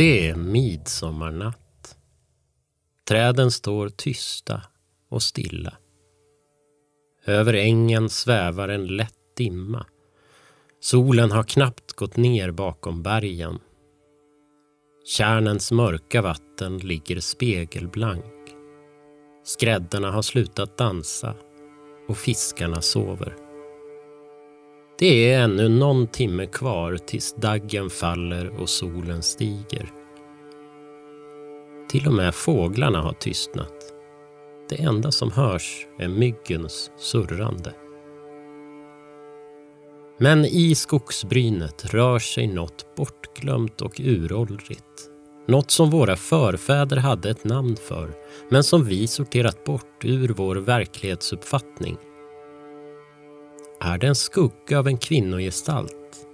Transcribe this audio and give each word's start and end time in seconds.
Det 0.00 0.28
är 0.28 0.34
midsommarnatt. 0.34 1.96
Träden 3.08 3.50
står 3.50 3.88
tysta 3.88 4.62
och 5.08 5.22
stilla. 5.22 5.72
Över 7.26 7.54
ängen 7.54 8.08
svävar 8.08 8.68
en 8.68 8.86
lätt 8.86 9.36
dimma. 9.36 9.86
Solen 10.80 11.30
har 11.30 11.42
knappt 11.42 11.92
gått 11.92 12.16
ner 12.16 12.50
bakom 12.50 13.02
bergen. 13.02 13.58
Kärnens 15.04 15.72
mörka 15.72 16.22
vatten 16.22 16.78
ligger 16.78 17.20
spegelblank. 17.20 18.54
Skräddarna 19.44 20.10
har 20.10 20.22
slutat 20.22 20.78
dansa 20.78 21.34
och 22.08 22.16
fiskarna 22.16 22.82
sover. 22.82 23.49
Det 25.00 25.32
är 25.32 25.40
ännu 25.40 25.68
någon 25.68 26.06
timme 26.06 26.46
kvar 26.46 26.96
tills 26.96 27.34
daggen 27.34 27.90
faller 27.90 28.60
och 28.60 28.68
solen 28.68 29.22
stiger. 29.22 29.92
Till 31.90 32.06
och 32.06 32.12
med 32.12 32.34
fåglarna 32.34 33.00
har 33.00 33.12
tystnat. 33.12 33.74
Det 34.68 34.82
enda 34.82 35.10
som 35.10 35.32
hörs 35.32 35.86
är 35.98 36.08
myggens 36.08 36.90
surrande. 36.96 37.74
Men 40.18 40.44
i 40.44 40.74
skogsbrynet 40.74 41.94
rör 41.94 42.18
sig 42.18 42.46
något 42.46 42.94
bortglömt 42.96 43.80
och 43.80 44.00
uråldrigt. 44.00 45.10
Något 45.48 45.70
som 45.70 45.90
våra 45.90 46.16
förfäder 46.16 46.96
hade 46.96 47.30
ett 47.30 47.44
namn 47.44 47.76
för, 47.76 48.10
men 48.48 48.64
som 48.64 48.84
vi 48.84 49.06
sorterat 49.06 49.64
bort 49.64 50.04
ur 50.04 50.28
vår 50.28 50.56
verklighetsuppfattning. 50.56 51.96
Är 53.82 53.98
det 53.98 54.06
en 54.06 54.14
skugga 54.14 54.78
av 54.78 54.88
en 54.88 54.98
kvinnogestalt? 54.98 56.26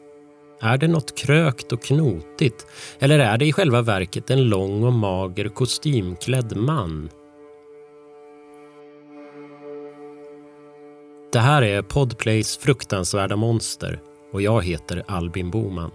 Är 0.60 0.78
det 0.78 0.88
något 0.88 1.18
krökt 1.18 1.72
och 1.72 1.82
knotigt? 1.82 2.66
Eller 2.98 3.18
är 3.18 3.38
det 3.38 3.46
i 3.46 3.52
själva 3.52 3.82
verket 3.82 4.30
en 4.30 4.48
lång 4.48 4.84
och 4.84 4.92
mager 4.92 5.48
kostymklädd 5.48 6.56
man? 6.56 7.10
Det 11.32 11.38
här 11.38 11.62
är 11.62 11.82
Podplays 11.82 12.56
fruktansvärda 12.56 13.36
monster 13.36 14.00
och 14.32 14.42
jag 14.42 14.64
heter 14.64 15.04
Albin 15.06 15.50
Boman. 15.50 15.90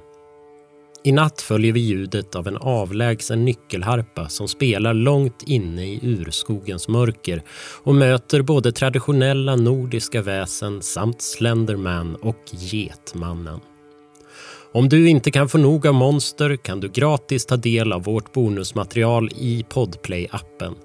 I 1.03 1.11
natt 1.11 1.41
följer 1.41 1.73
vi 1.73 1.79
ljudet 1.79 2.35
av 2.35 2.47
en 2.47 2.57
avlägsen 2.57 3.45
nyckelharpa 3.45 4.29
som 4.29 4.47
spelar 4.47 4.93
långt 4.93 5.43
inne 5.45 5.85
i 5.85 5.99
urskogens 6.03 6.87
mörker 6.87 7.43
och 7.83 7.95
möter 7.95 8.41
både 8.41 8.71
traditionella 8.71 9.55
nordiska 9.55 10.21
väsen 10.21 10.81
samt 10.81 11.21
Slenderman 11.21 12.15
och 12.15 12.43
Getmannen. 12.51 13.59
Om 14.73 14.89
du 14.89 15.09
inte 15.09 15.31
kan 15.31 15.49
få 15.49 15.57
nog 15.57 15.87
av 15.87 15.93
monster 15.93 16.55
kan 16.55 16.79
du 16.79 16.89
gratis 16.89 17.45
ta 17.45 17.57
del 17.57 17.93
av 17.93 18.03
vårt 18.03 18.33
bonusmaterial 18.33 19.29
i 19.29 19.65
Podplay-appen. 19.69 20.75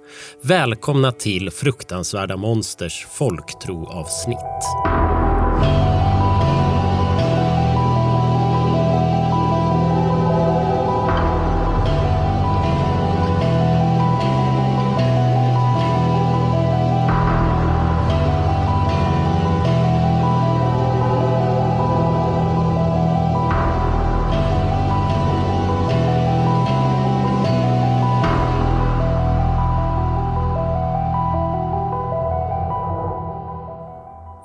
Välkomna 0.43 1.13
till 1.13 1.51
Fruktansvärda 1.51 2.37
Monsters 2.37 3.07
folktroavsnitt. 3.11 4.37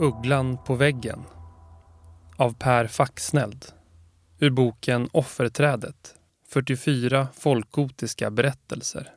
Ugglan 0.01 0.57
på 0.57 0.75
väggen 0.75 1.23
av 2.38 2.53
Per 2.53 2.88
Faxneld 2.88 3.66
ur 4.39 4.50
boken 4.50 5.09
Offerträdet 5.12 6.16
44 6.50 7.28
folkgotiska 7.34 8.31
berättelser. 8.31 9.13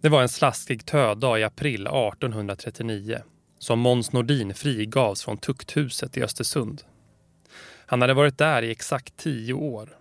Det 0.00 0.08
var 0.08 0.22
en 0.22 0.28
slaskig 0.28 0.86
tödag 0.86 1.40
i 1.40 1.44
april 1.44 1.86
1839 1.86 3.22
som 3.58 3.78
Måns 3.80 4.12
Nordin 4.12 4.54
frigavs 4.54 5.24
från 5.24 5.38
tukthuset 5.38 6.16
i 6.16 6.22
Östersund. 6.22 6.82
Han 7.86 8.00
hade 8.00 8.14
varit 8.14 8.38
där 8.38 8.62
i 8.62 8.70
exakt 8.70 9.16
tio 9.16 9.52
år. 9.52 9.96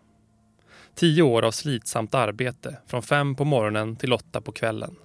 Tio 0.96 1.24
år 1.24 1.46
av 1.46 1.52
slitsamt 1.52 2.14
arbete 2.14 2.78
från 2.88 3.04
fem 3.04 3.36
på 3.36 3.46
morgonen 3.46 3.96
till 3.96 4.14
åtta 4.14 4.42
på 4.42 4.52
kvällen. 4.52 4.96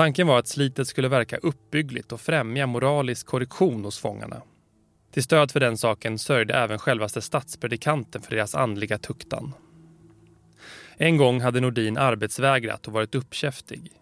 Tanken 0.00 0.26
var 0.26 0.38
att 0.38 0.48
slitet 0.48 0.88
skulle 0.88 1.08
verka 1.08 1.36
uppbyggligt 1.36 2.12
och 2.12 2.20
främja 2.20 2.66
moralisk 2.66 3.26
korrektion 3.26 3.84
hos 3.84 3.98
fångarna. 3.98 4.42
Till 5.12 5.22
stöd 5.22 5.50
för 5.50 5.60
den 5.60 5.78
saken 5.78 6.18
sörjde 6.18 6.54
även 6.54 6.78
självaste 6.78 7.22
statspredikanten 7.22 8.22
för 8.22 8.36
deras 8.36 8.54
andliga 8.54 8.98
tuktan. 8.98 9.52
En 10.96 11.16
gång 11.16 11.40
hade 11.40 11.60
Nordin 11.60 11.98
arbetsvägrat 11.98 12.86
och 12.86 12.92
varit 12.92 13.14
uppkäftig. 13.14 13.92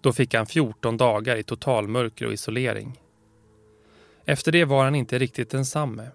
Då 0.00 0.12
fick 0.12 0.34
han 0.34 0.46
14 0.46 0.96
dagar 0.96 1.36
i 1.36 1.42
totalmörker 1.42 2.26
och 2.26 2.32
isolering. 2.32 3.00
Efter 4.24 4.52
det 4.52 4.64
var 4.64 4.84
han 4.84 4.94
inte 4.94 5.18
riktigt 5.18 5.50
densamme. 5.50 6.08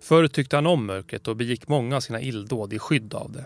Förr 0.00 0.26
tyckte 0.26 0.56
han 0.56 0.66
om 0.66 0.86
mörkret 0.86 1.28
och 1.28 1.36
begick 1.36 1.68
många 1.68 1.96
av 1.96 2.00
sina 2.00 2.20
illdåd 2.20 2.72
i 2.72 2.78
skydd 2.78 3.14
av 3.14 3.32
det. 3.32 3.44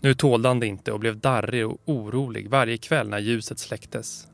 Nu 0.00 0.14
tålde 0.14 0.48
han 0.48 0.60
det 0.60 0.66
inte 0.66 0.92
och 0.92 1.00
blev 1.00 1.18
darrig 1.18 1.66
och 1.66 1.78
orolig 1.84 2.50
varje 2.50 2.76
kväll 2.76 3.08
när 3.08 3.18
ljuset 3.18 3.58
släcktes. 3.58 4.28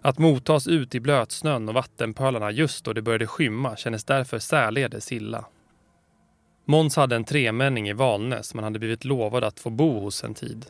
Att 0.00 0.18
mottas 0.18 0.66
ut 0.66 0.94
i 0.94 1.00
blötsnön 1.00 1.68
och 1.68 1.74
vattenpölarna 1.74 2.50
just 2.50 2.84
då 2.84 2.92
det 2.92 3.02
började 3.02 3.26
skymma 3.26 3.76
kändes 3.76 4.04
därför 4.04 4.38
särledes 4.38 5.12
illa. 5.12 5.44
Måns 6.64 6.96
hade 6.96 7.16
en 7.16 7.24
tremänning 7.24 7.88
i 7.88 7.92
Valnäs 7.92 8.46
som 8.46 8.58
han 8.58 8.64
hade 8.64 8.78
blivit 8.78 9.04
lovad 9.04 9.44
att 9.44 9.60
få 9.60 9.70
bo 9.70 10.00
hos 10.00 10.24
en 10.24 10.34
tid. 10.34 10.66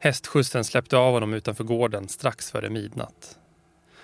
Hästskjutsen 0.00 0.64
släppte 0.64 0.96
av 0.96 1.12
honom 1.12 1.34
utanför 1.34 1.64
gården 1.64 2.08
strax 2.08 2.50
före 2.50 2.70
midnatt. 2.70 3.38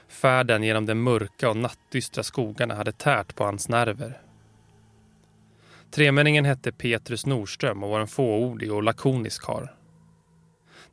Färden 0.09 0.63
genom 0.63 0.87
de 0.87 0.95
mörka 0.95 1.51
och 1.51 1.57
nattdystra 1.57 2.23
skogarna 2.23 2.75
hade 2.75 2.93
tärt 2.93 3.35
på 3.35 3.45
hans 3.45 3.69
nerver. 3.69 4.21
Tremänningen 5.91 6.45
hette 6.45 6.73
Petrus 6.73 7.27
Norström 7.27 7.85
och 7.85 7.91
var 7.91 8.01
en 8.01 8.09
fåordig 8.09 8.73
och 8.73 8.83
lakonisk 8.83 9.43
karl. 9.43 9.67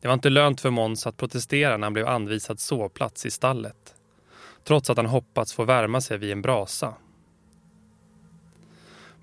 Det 0.01 0.07
var 0.07 0.13
inte 0.13 0.29
lönt 0.29 0.61
för 0.61 0.69
Måns 0.69 1.07
att 1.07 1.17
protestera 1.17 1.77
när 1.77 1.85
han 1.85 1.93
blev 1.93 2.07
anvisad 2.07 2.59
sovplats 2.59 3.25
i 3.25 3.31
stallet. 3.31 3.95
Trots 4.63 4.89
att 4.89 4.97
han 4.97 5.05
hoppats 5.05 5.53
få 5.53 5.63
värma 5.63 6.01
sig 6.01 6.17
vid 6.17 6.31
en 6.31 6.41
brasa. 6.41 6.93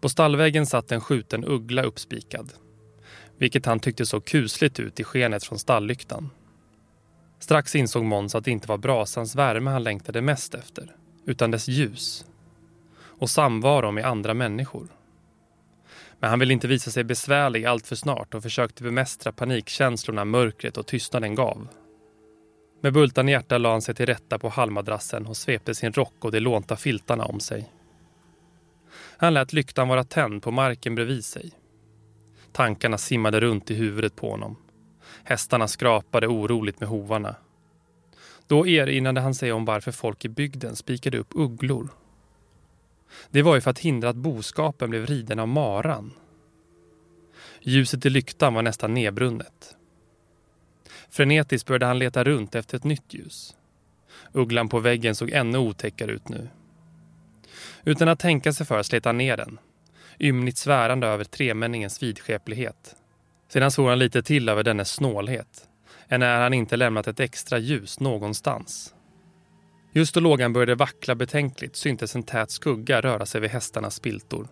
På 0.00 0.08
stallväggen 0.08 0.66
satt 0.66 0.92
en 0.92 1.00
skjuten 1.00 1.44
uggla 1.44 1.82
uppspikad. 1.82 2.52
Vilket 3.38 3.66
han 3.66 3.80
tyckte 3.80 4.06
såg 4.06 4.24
kusligt 4.24 4.80
ut 4.80 5.00
i 5.00 5.04
skenet 5.04 5.44
från 5.44 5.58
stalllyktan. 5.58 6.30
Strax 7.38 7.74
insåg 7.74 8.04
Måns 8.04 8.34
att 8.34 8.44
det 8.44 8.50
inte 8.50 8.68
var 8.68 8.78
brasans 8.78 9.34
värme 9.34 9.70
han 9.70 9.82
längtade 9.82 10.20
mest 10.22 10.54
efter, 10.54 10.96
utan 11.26 11.50
dess 11.50 11.68
ljus. 11.68 12.26
Och 12.94 13.30
samvaro 13.30 13.90
med 13.90 14.04
andra 14.04 14.34
människor. 14.34 14.88
Men 16.22 16.30
han 16.30 16.38
ville 16.38 16.52
inte 16.52 16.68
visa 16.68 16.90
sig 16.90 17.04
besvärlig 17.04 17.64
allt 17.64 17.86
för 17.86 17.96
snart 17.96 18.34
och 18.34 18.42
försökte 18.42 18.82
bemästra 18.82 19.32
panikkänslorna 19.32 20.24
mörkret 20.24 20.76
och 20.76 20.86
tystnaden 20.86 21.34
gav. 21.34 21.68
Med 22.80 22.92
bultan 22.92 23.28
i 23.28 23.32
hjärta 23.32 23.58
la 23.58 23.70
han 23.72 23.82
sig 23.82 23.94
till 23.94 24.06
rätta 24.06 24.38
på 24.38 24.48
halmmadrassen 24.48 25.26
och 25.26 25.36
svepte 25.36 25.74
sin 25.74 25.92
rock 25.92 26.24
och 26.24 26.32
de 26.32 26.40
lånta 26.40 26.76
filtarna 26.76 27.24
om 27.24 27.40
sig. 27.40 27.72
Han 29.16 29.34
lät 29.34 29.52
lyktan 29.52 29.88
vara 29.88 30.04
tänd 30.04 30.42
på 30.42 30.50
marken 30.50 30.94
bredvid 30.94 31.24
sig. 31.24 31.52
Tankarna 32.52 32.98
simmade 32.98 33.40
runt 33.40 33.70
i 33.70 33.74
huvudet 33.74 34.16
på 34.16 34.30
honom. 34.30 34.56
Hästarna 35.24 35.68
skrapade 35.68 36.26
oroligt 36.26 36.80
med 36.80 36.88
hovarna. 36.88 37.34
Då 38.46 38.66
erinrade 38.66 39.20
han 39.20 39.34
sig 39.34 39.52
om 39.52 39.64
varför 39.64 39.92
folk 39.92 40.24
i 40.24 40.28
bygden 40.28 40.76
spikade 40.76 41.18
upp 41.18 41.30
ugglor 41.34 41.88
det 43.30 43.42
var 43.42 43.54
ju 43.54 43.60
för 43.60 43.70
att 43.70 43.78
hindra 43.78 44.08
att 44.08 44.16
boskapen 44.16 44.90
blev 44.90 45.06
riden 45.06 45.38
av 45.38 45.48
maran. 45.48 46.12
Ljuset 47.60 48.06
i 48.06 48.10
lyktan 48.10 48.54
var 48.54 48.62
nästan 48.62 48.94
nedbrunnet. 48.94 49.76
Frenetiskt 51.10 51.68
började 51.68 51.86
han 51.86 51.98
leta 51.98 52.24
runt 52.24 52.54
efter 52.54 52.76
ett 52.76 52.84
nytt 52.84 53.14
ljus. 53.14 53.56
Ugglan 54.32 54.68
på 54.68 54.80
väggen 54.80 55.14
såg 55.14 55.30
ännu 55.30 55.58
otäckare 55.58 56.12
ut 56.12 56.28
nu. 56.28 56.48
Utan 57.84 58.08
att 58.08 58.18
tänka 58.18 58.52
sig 58.52 58.66
för 58.66 58.82
slet 58.82 59.04
han 59.04 59.18
ner 59.18 59.36
den. 59.36 59.58
Ymnigt 60.18 60.58
svärande 60.58 61.06
över 61.06 61.24
tremänningens 61.24 62.02
vidskeplighet. 62.02 62.96
Sedan 63.48 63.70
såg 63.70 63.88
han 63.88 63.98
lite 63.98 64.22
till 64.22 64.48
över 64.48 64.62
dennes 64.62 64.92
snålhet. 64.92 65.68
Än 66.08 66.20
när 66.20 66.40
han 66.42 66.54
inte 66.54 66.76
lämnat 66.76 67.06
ett 67.06 67.20
extra 67.20 67.58
ljus 67.58 68.00
någonstans. 68.00 68.94
Just 69.94 70.14
då 70.14 70.20
lågan 70.20 70.52
började 70.52 70.74
vackla 70.74 71.14
betänkligt 71.14 71.76
syntes 71.76 72.16
en 72.16 72.22
tät 72.22 72.50
skugga 72.50 73.00
röra 73.00 73.26
sig 73.26 73.40
vid 73.40 73.50
hästarnas 73.50 73.94
spiltor. 73.94 74.48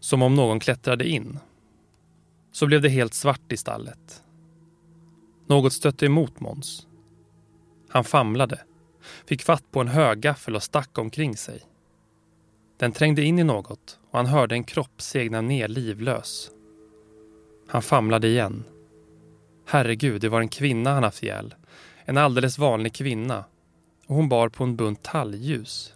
som 0.00 0.22
om 0.22 0.34
någon 0.34 0.60
klättrade 0.60 1.08
in. 1.08 1.38
Så 2.52 2.66
blev 2.66 2.82
det 2.82 2.88
helt 2.88 3.14
svart 3.14 3.52
i 3.52 3.56
stallet. 3.56 4.22
Något 5.46 5.72
stötte 5.72 6.06
emot 6.06 6.40
Måns. 6.40 6.86
Han 7.88 8.04
famlade, 8.04 8.60
fick 9.26 9.42
fatt 9.42 9.70
på 9.70 9.80
en 9.80 9.88
högaffel 9.88 10.56
och 10.56 10.62
stack 10.62 10.98
omkring 10.98 11.36
sig. 11.36 11.60
Den 12.78 12.92
trängde 12.92 13.22
in 13.22 13.38
i 13.38 13.44
något 13.44 13.98
och 14.10 14.18
han 14.18 14.26
hörde 14.26 14.54
en 14.54 14.64
kropp 14.64 15.02
segna 15.02 15.40
ner 15.40 15.68
livlös. 15.68 16.50
Han 17.68 17.82
famlade 17.82 18.28
igen. 18.28 18.64
Herregud, 19.66 20.20
det 20.20 20.28
var 20.28 20.40
en 20.40 20.48
kvinna 20.48 20.94
han 20.94 21.02
haft 21.02 21.22
ihjäl. 21.22 21.54
En 22.04 22.16
alldeles 22.16 22.58
vanlig 22.58 22.94
kvinna. 22.94 23.44
Och 24.08 24.16
hon 24.16 24.28
bar 24.28 24.48
på 24.48 24.64
en 24.64 24.76
bunt 24.76 25.02
talgljus. 25.02 25.94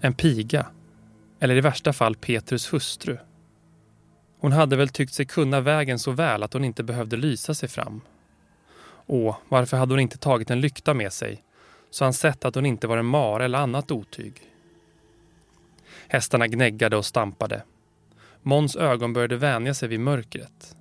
En 0.00 0.14
piga. 0.14 0.66
Eller 1.40 1.56
i 1.56 1.60
värsta 1.60 1.92
fall 1.92 2.16
Petrus 2.16 2.72
hustru. 2.72 3.18
Hon 4.40 4.52
hade 4.52 4.76
väl 4.76 4.88
tyckt 4.88 5.14
sig 5.14 5.26
kunna 5.26 5.60
vägen 5.60 5.98
så 5.98 6.10
väl 6.10 6.42
att 6.42 6.52
hon 6.52 6.64
inte 6.64 6.82
behövde 6.82 7.16
lysa 7.16 7.54
sig 7.54 7.68
fram. 7.68 8.00
Åh, 9.06 9.36
varför 9.48 9.76
hade 9.76 9.92
hon 9.92 10.00
inte 10.00 10.18
tagit 10.18 10.50
en 10.50 10.60
lykta 10.60 10.94
med 10.94 11.12
sig 11.12 11.44
så 11.90 12.04
han 12.04 12.12
sett 12.12 12.44
att 12.44 12.54
hon 12.54 12.66
inte 12.66 12.86
var 12.86 12.98
en 12.98 13.06
mar 13.06 13.40
eller 13.40 13.58
annat 13.58 13.90
otyg. 13.90 14.42
Hästarna 16.08 16.46
gnäggade 16.46 16.96
och 16.96 17.06
stampade. 17.06 17.62
Måns 18.42 18.76
ögon 18.76 19.12
började 19.12 19.36
vänja 19.36 19.74
sig 19.74 19.88
vid 19.88 20.00
mörkret. 20.00 20.76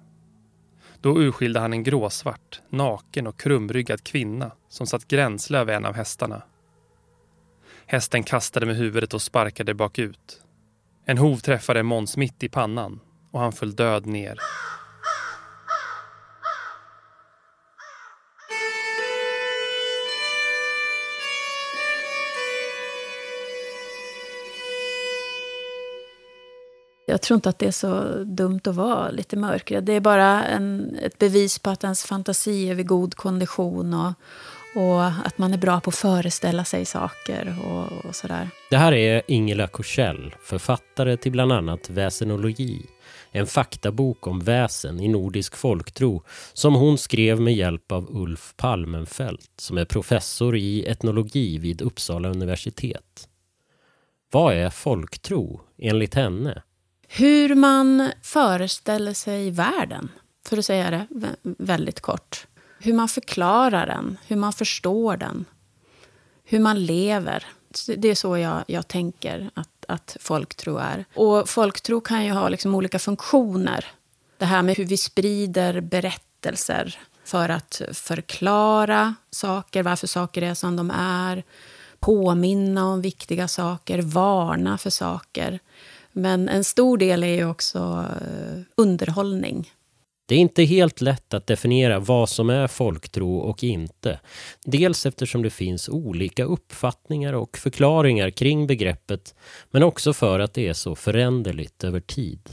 Då 1.01 1.19
urskilde 1.19 1.60
han 1.60 1.74
en 1.74 1.84
gråsvart, 1.84 2.62
naken 2.69 3.28
och 3.28 3.40
krumryggad 3.40 4.04
kvinna 4.04 4.51
som 4.69 4.88
satt 4.88 5.07
gränsle 5.07 5.57
över 5.57 5.74
en 5.74 5.86
av 5.86 5.96
hästarna. 5.96 6.42
Hästen 7.86 8.24
kastade 8.24 8.66
med 8.66 8.75
huvudet 8.75 9.13
och 9.13 9.22
sparkade 9.22 9.74
bakut. 9.74 10.42
En 11.06 11.18
hov 11.18 11.38
träffade 11.38 11.84
Måns 11.84 12.18
mitt 12.18 12.44
i 12.44 12.50
pannan 12.50 13.00
och 13.31 13.40
han 13.40 13.51
föll 13.51 13.75
död 13.75 14.06
ner. 14.06 14.38
Jag 27.10 27.22
tror 27.22 27.36
inte 27.36 27.50
att 27.50 27.60
det 27.60 27.68
är 27.68 27.72
så 27.72 28.24
dumt 28.24 28.62
att 28.64 28.76
vara 28.76 29.12
lite 29.12 29.38
mörkrädd. 29.38 29.84
Det 29.84 29.94
är 29.94 30.00
bara 30.00 30.46
en, 30.46 30.98
ett 31.04 31.18
bevis 31.18 31.60
på 31.60 31.70
att 31.70 31.84
ens 31.84 32.04
fantasi 32.04 32.70
är 32.70 32.76
vid 32.76 32.88
god 32.88 33.16
kondition 33.16 33.94
och, 33.94 34.14
och 34.76 35.06
att 35.06 35.38
man 35.38 35.54
är 35.54 35.58
bra 35.58 35.80
på 35.80 35.90
att 35.90 35.96
föreställa 35.96 36.66
sig 36.66 36.86
saker 36.86 37.56
och, 37.66 38.06
och 38.06 38.16
sådär. 38.16 38.50
Det 38.70 38.78
här 38.78 38.94
är 38.94 39.22
Ingela 39.28 39.68
Korsell, 39.68 40.36
författare 40.44 41.18
till 41.18 41.32
bland 41.32 41.52
annat 41.52 41.90
Väsenologi. 41.90 42.86
En 43.32 43.48
faktabok 43.48 44.28
om 44.28 44.40
väsen 44.40 45.00
i 45.00 45.08
nordisk 45.08 45.56
folktro 45.56 46.24
som 46.54 46.76
hon 46.76 46.98
skrev 46.98 47.42
med 47.42 47.54
hjälp 47.54 47.92
av 47.92 48.08
Ulf 48.10 48.54
Palmenfelt 48.58 49.52
som 49.58 49.78
är 49.78 49.86
professor 49.86 50.58
i 50.58 50.86
etnologi 50.86 51.58
vid 51.58 51.82
Uppsala 51.82 52.30
universitet. 52.30 53.28
Vad 54.32 54.54
är 54.54 54.70
folktro 54.70 55.62
enligt 55.78 56.16
henne? 56.16 56.62
Hur 57.12 57.56
man 57.56 58.12
föreställer 58.22 59.14
sig 59.14 59.52
världen, 59.52 60.12
för 60.46 60.58
att 60.58 60.66
säga 60.66 60.92
det 60.92 61.08
väldigt 61.42 62.02
kort. 62.02 62.48
Hur 62.80 62.94
man 62.94 63.10
förklarar 63.10 63.88
den, 63.88 64.18
hur 64.28 64.36
man 64.36 64.54
förstår 64.54 65.18
den. 65.18 65.46
Hur 66.44 66.60
man 66.60 66.86
lever. 66.86 67.46
Det 67.98 68.08
är 68.08 68.16
så 68.16 68.38
jag, 68.38 68.64
jag 68.68 68.88
tänker 68.88 69.50
att, 69.54 69.86
att 69.88 70.18
folktro 70.20 70.78
är. 70.78 71.06
Och 71.14 71.50
folktro 71.50 72.02
kan 72.02 72.26
ju 72.26 72.32
ha 72.32 72.50
liksom 72.50 72.76
olika 72.76 73.00
funktioner. 73.00 73.86
Det 74.38 74.46
här 74.46 74.62
med 74.62 74.78
hur 74.78 74.86
vi 74.86 74.98
sprider 74.98 75.82
berättelser 75.82 77.00
för 77.24 77.50
att 77.50 77.82
förklara 77.94 79.16
saker, 79.32 79.84
varför 79.84 80.08
saker 80.08 80.42
är 80.42 80.54
som 80.54 80.76
de 80.76 80.92
är. 80.96 81.44
Påminna 82.00 82.86
om 82.86 83.02
viktiga 83.02 83.48
saker, 83.48 84.02
varna 84.02 84.78
för 84.78 84.90
saker. 84.90 85.60
Men 86.12 86.50
en 86.50 86.64
stor 86.64 86.98
del 86.98 87.24
är 87.24 87.36
ju 87.36 87.46
också 87.46 88.06
eh, 88.22 88.62
underhållning. 88.76 89.70
Det 90.30 90.36
är 90.36 90.40
inte 90.40 90.64
helt 90.64 91.02
lätt 91.02 91.34
att 91.34 91.48
definiera 91.48 92.00
vad 92.00 92.30
som 92.30 92.50
är 92.50 92.68
folktro 92.68 93.38
och 93.38 93.64
inte. 93.64 94.20
Dels 94.66 95.06
eftersom 95.06 95.42
det 95.42 95.50
finns 95.50 95.90
olika 95.90 96.44
uppfattningar 96.44 97.34
och 97.34 97.58
förklaringar 97.58 98.30
kring 98.30 98.68
begreppet, 98.68 99.36
men 99.72 99.84
också 99.84 100.14
för 100.14 100.40
att 100.40 100.54
det 100.54 100.68
är 100.68 100.74
så 100.74 100.96
föränderligt 100.96 101.84
över 101.84 102.00
tid. 102.00 102.50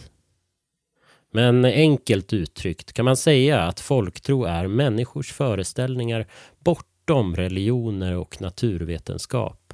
Men 1.33 1.65
enkelt 1.65 2.33
uttryckt 2.33 2.93
kan 2.93 3.05
man 3.05 3.17
säga 3.17 3.63
att 3.63 3.81
folktro 3.81 4.45
är 4.45 4.67
människors 4.67 5.33
föreställningar 5.33 6.27
bortom 6.59 7.37
religioner 7.37 8.17
och 8.17 8.41
naturvetenskap. 8.41 9.66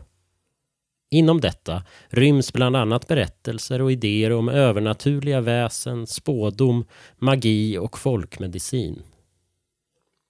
Inom 1.12 1.40
detta 1.40 1.82
ryms 2.08 2.52
bland 2.52 2.76
annat 2.76 3.08
berättelser 3.08 3.82
och 3.82 3.92
idéer 3.92 4.32
om 4.32 4.48
övernaturliga 4.48 5.40
väsen, 5.40 6.06
spådom, 6.06 6.84
magi 7.18 7.78
och 7.78 7.98
folkmedicin. 7.98 9.02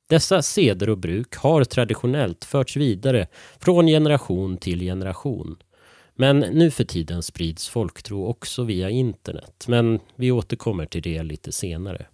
Dessa 0.08 0.42
seder 0.42 0.88
och 0.88 0.98
bruk 0.98 1.36
har 1.36 1.64
traditionellt 1.64 2.44
förts 2.44 2.76
vidare 2.76 3.26
från 3.58 3.86
generation 3.86 4.56
till 4.56 4.80
generation. 4.80 5.56
Men 6.14 6.38
nu 6.38 6.70
för 6.70 6.84
tiden 6.84 7.22
sprids 7.22 7.68
folktro 7.68 8.26
också 8.26 8.64
via 8.64 8.90
internet, 8.90 9.64
men 9.68 10.00
vi 10.16 10.32
återkommer 10.32 10.86
till 10.86 11.02
det 11.02 11.22
lite 11.22 11.52
senare. 11.52 12.06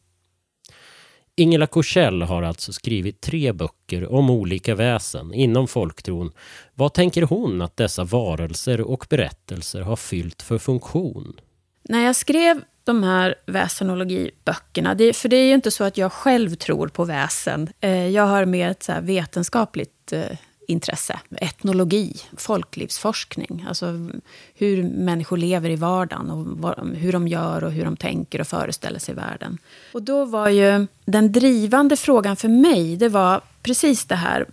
Ingela 1.39 1.67
Korsell 1.67 2.23
har 2.23 2.43
alltså 2.43 2.73
skrivit 2.73 3.21
tre 3.21 3.53
böcker 3.53 4.13
om 4.13 4.31
olika 4.31 4.75
väsen 4.75 5.35
inom 5.35 5.69
folktron. 5.69 6.33
Vad 6.75 6.95
tänker 6.95 7.23
hon 7.23 7.63
att 7.63 7.77
dessa 7.77 8.05
varelser 8.05 8.81
och 8.81 9.07
berättelser 9.11 9.81
har 9.81 9.97
fyllt 9.97 10.43
för 10.43 10.59
funktion? 10.59 11.41
När 11.83 12.05
jag 12.05 12.17
skrev 12.17 12.61
de 12.85 13.03
här 13.03 13.35
väsenologiböckerna, 13.47 14.95
det, 14.95 15.17
för 15.17 15.29
det 15.29 15.37
är 15.37 15.47
ju 15.47 15.55
inte 15.55 15.71
så 15.71 15.85
att 15.85 15.97
jag 15.97 16.13
själv 16.13 16.55
tror 16.55 16.89
på 16.89 17.05
väsen. 17.05 17.69
Eh, 17.81 18.09
jag 18.09 18.27
har 18.27 18.45
mer 18.45 18.71
ett 18.71 18.83
så 18.83 18.93
vetenskapligt 19.01 20.13
eh, 20.13 20.23
intresse. 20.71 21.21
Etnologi, 21.37 22.17
folklivsforskning. 22.37 23.65
Alltså 23.69 24.11
hur 24.55 24.83
människor 24.83 25.37
lever 25.37 25.71
i 25.71 25.77
vardagen 25.77 26.31
och 26.31 26.87
hur 26.97 27.13
de 27.13 27.29
gör 27.29 27.65
och 27.65 27.73
hur 27.73 27.85
de 27.85 27.97
tänker 27.97 28.41
och 28.41 28.47
föreställer 28.47 28.99
sig 28.99 29.15
världen. 29.15 29.59
Och 29.93 30.03
då 30.03 30.25
var 30.25 30.49
ju 30.49 30.87
den 31.05 31.33
drivande 31.33 31.97
frågan 31.97 32.37
för 32.37 32.49
mig, 32.49 32.97
det 32.97 33.09
var 33.09 33.41
precis 33.63 34.05
det 34.05 34.15
här. 34.15 34.47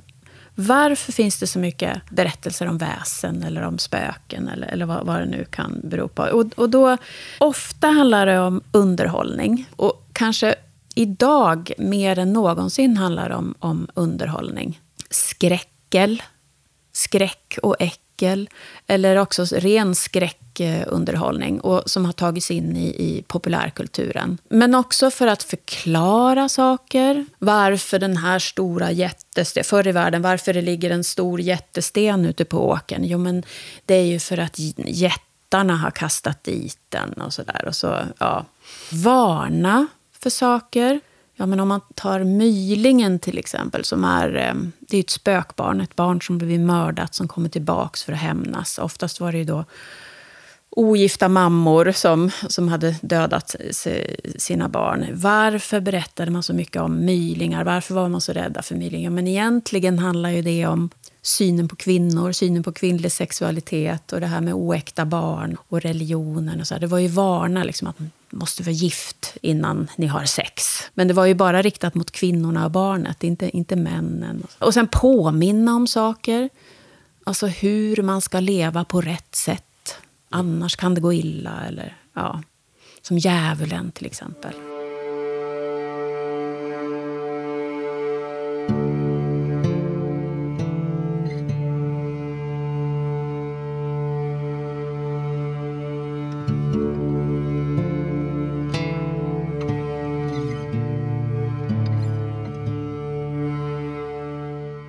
Varför 0.56 1.12
finns 1.12 1.40
det 1.40 1.48
så 1.48 1.60
mycket 1.60 2.10
berättelser 2.10 2.68
om 2.68 2.78
väsen 2.78 3.44
eller 3.44 3.62
om 3.62 3.78
spöken 3.78 4.48
eller, 4.48 4.68
eller 4.68 4.86
vad, 4.86 5.06
vad 5.06 5.20
det 5.20 5.26
nu 5.26 5.46
kan 5.50 5.80
bero 5.84 6.08
på? 6.08 6.24
Och, 6.24 6.46
och 6.56 6.70
då, 6.70 6.98
ofta 7.40 7.88
handlar 7.88 8.26
det 8.26 8.40
om 8.40 8.62
underhållning. 8.72 9.70
Och 9.76 10.10
kanske 10.14 10.56
idag 10.96 11.72
mer 11.78 12.20
än 12.20 12.34
någonsin 12.34 12.98
handlar 12.98 13.30
det 13.30 13.36
om, 13.36 13.56
om 13.60 13.88
underhållning. 13.94 14.82
Skräck 15.10 15.70
äckel, 15.96 16.24
skräck 16.92 17.58
och 17.64 17.76
äckel. 17.80 18.50
Eller 18.88 19.16
också 19.16 19.46
ren 19.46 19.96
skräckunderhållning 19.96 21.60
och 21.60 21.84
som 21.86 22.06
har 22.06 22.14
tagits 22.14 22.52
in 22.52 22.78
i, 22.78 22.88
i 22.88 23.24
populärkulturen. 23.28 24.38
Men 24.50 24.76
också 24.76 25.12
för 25.12 25.28
att 25.28 25.44
förklara 25.44 26.50
saker. 26.50 27.26
Varför 27.40 28.00
den 28.00 28.18
här 28.18 28.40
stora 28.40 28.92
jättestenen, 28.92 29.64
förr 29.64 29.88
i 29.88 29.92
världen, 29.92 30.22
varför 30.22 30.54
det 30.54 30.62
ligger 30.62 30.92
en 30.92 31.04
stor 31.04 31.42
jättesten 31.42 32.26
ute 32.26 32.46
på 32.46 32.70
åkern. 32.70 33.04
Jo, 33.04 33.18
men 33.18 33.44
det 33.86 33.96
är 33.96 34.06
ju 34.06 34.20
för 34.20 34.38
att 34.38 34.60
jättarna 34.78 35.76
har 35.76 35.92
kastat 35.92 36.44
dit 36.44 36.80
den 36.90 37.14
och 37.14 37.34
sådär. 37.34 37.66
Och 37.68 37.76
så, 37.76 38.00
ja. 38.18 38.46
Varna 38.92 39.88
för 40.20 40.30
saker. 40.30 41.00
Ja, 41.36 41.46
men 41.46 41.60
om 41.60 41.68
man 41.68 41.82
tar 41.96 42.24
mylingen 42.24 43.20
till 43.20 43.38
exempel, 43.38 43.86
som 43.86 44.04
är, 44.04 44.36
eh, 44.36 44.54
det 44.80 44.98
är 44.98 45.02
ett 45.02 45.10
spökbarn, 45.10 45.82
ett 45.82 45.96
barn 45.96 46.22
som 46.22 46.38
blivit 46.38 46.60
mördat 46.60 47.16
som 47.16 47.28
kommer 47.28 47.50
tillbaks 47.50 48.04
för 48.04 48.14
att 48.14 48.20
hämnas. 48.20 48.78
Oftast 48.78 49.20
var 49.20 49.32
det 49.32 49.38
ju 49.38 49.44
då 49.44 49.66
ogifta 50.76 51.30
mammor 51.30 51.92
som, 51.92 52.32
som 52.50 52.68
hade 52.68 52.96
dödat 53.02 53.56
sina 54.38 54.70
barn. 54.70 55.08
Varför 55.14 55.80
berättade 55.80 56.32
man 56.32 56.44
så 56.44 56.54
mycket 56.54 56.82
om 56.82 57.06
mylingar? 57.06 57.64
Varför 57.64 57.94
var 57.94 58.10
man 58.10 58.22
så 58.22 58.34
rädda 58.34 58.62
för 58.62 58.76
mylingar? 58.76 59.10
Men 59.10 59.28
egentligen 59.28 60.00
handlar 60.00 60.30
ju 60.30 60.42
det 60.42 60.66
om 60.66 60.90
synen 61.22 61.68
på 61.68 61.76
kvinnor, 61.76 62.32
synen 62.32 62.64
på 62.64 62.72
kvinnlig 62.72 63.12
sexualitet 63.12 64.14
och 64.14 64.20
det 64.20 64.28
här 64.28 64.42
med 64.42 64.54
oäkta 64.54 65.06
barn 65.06 65.58
och 65.68 65.82
religionen. 65.82 66.62
Och 66.62 66.68
så. 66.68 66.78
Det 66.78 66.88
var 66.88 67.00
ju 67.00 67.08
varna 67.08 67.64
liksom, 67.64 67.88
att 67.88 68.00
man 68.00 68.12
måste 68.30 68.64
vara 68.64 68.72
gift 68.72 69.38
innan 69.42 69.88
ni 69.96 70.08
har 70.08 70.26
sex. 70.26 70.84
Men 70.94 71.08
det 71.08 71.14
var 71.14 71.26
ju 71.26 71.34
bara 71.34 71.62
riktat 71.62 71.96
mot 71.96 72.12
kvinnorna 72.12 72.66
och 72.66 72.72
barnet, 72.72 73.24
inte, 73.24 73.58
inte 73.58 73.76
männen. 73.76 74.48
Och 74.60 74.74
sen 74.74 74.88
påminna 74.88 75.76
om 75.76 75.88
saker. 75.88 76.50
Alltså 77.24 77.48
hur 77.48 78.02
man 78.02 78.22
ska 78.22 78.40
leva 78.40 78.84
på 78.84 79.02
rätt 79.02 79.36
sätt. 79.36 79.64
Annars 80.30 80.76
kan 80.76 80.94
det 80.94 81.02
gå 81.02 81.14
illa. 81.14 81.66
Eller, 81.68 81.98
ja, 82.14 82.42
som 83.02 83.18
djävulen 83.18 83.92
till 83.92 84.06
exempel. 84.06 84.54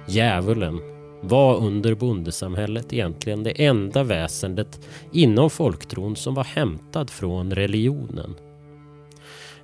Djävulen 0.09 0.96
var 1.29 1.57
under 1.57 1.95
bondesamhället 1.95 2.93
egentligen 2.93 3.43
det 3.43 3.65
enda 3.65 4.03
väsendet 4.03 4.81
inom 5.13 5.51
folktron 5.51 6.17
som 6.17 6.35
var 6.35 6.45
hämtad 6.45 7.11
från 7.11 7.55
religionen. 7.55 8.35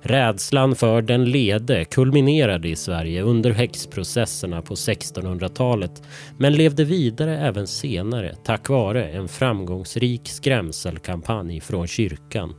Rädslan 0.05 0.75
för 0.75 1.01
den 1.01 1.25
lede 1.25 1.85
kulminerade 1.85 2.69
i 2.69 2.75
Sverige 2.75 3.21
under 3.21 3.51
häxprocesserna 3.51 4.61
på 4.61 4.75
1600-talet 4.75 6.03
men 6.37 6.53
levde 6.53 6.83
vidare 6.83 7.37
även 7.37 7.67
senare 7.67 8.35
tack 8.43 8.69
vare 8.69 9.05
en 9.05 9.27
framgångsrik 9.27 10.29
skrämselkampanj 10.29 11.61
från 11.61 11.87
kyrkan. 11.87 12.53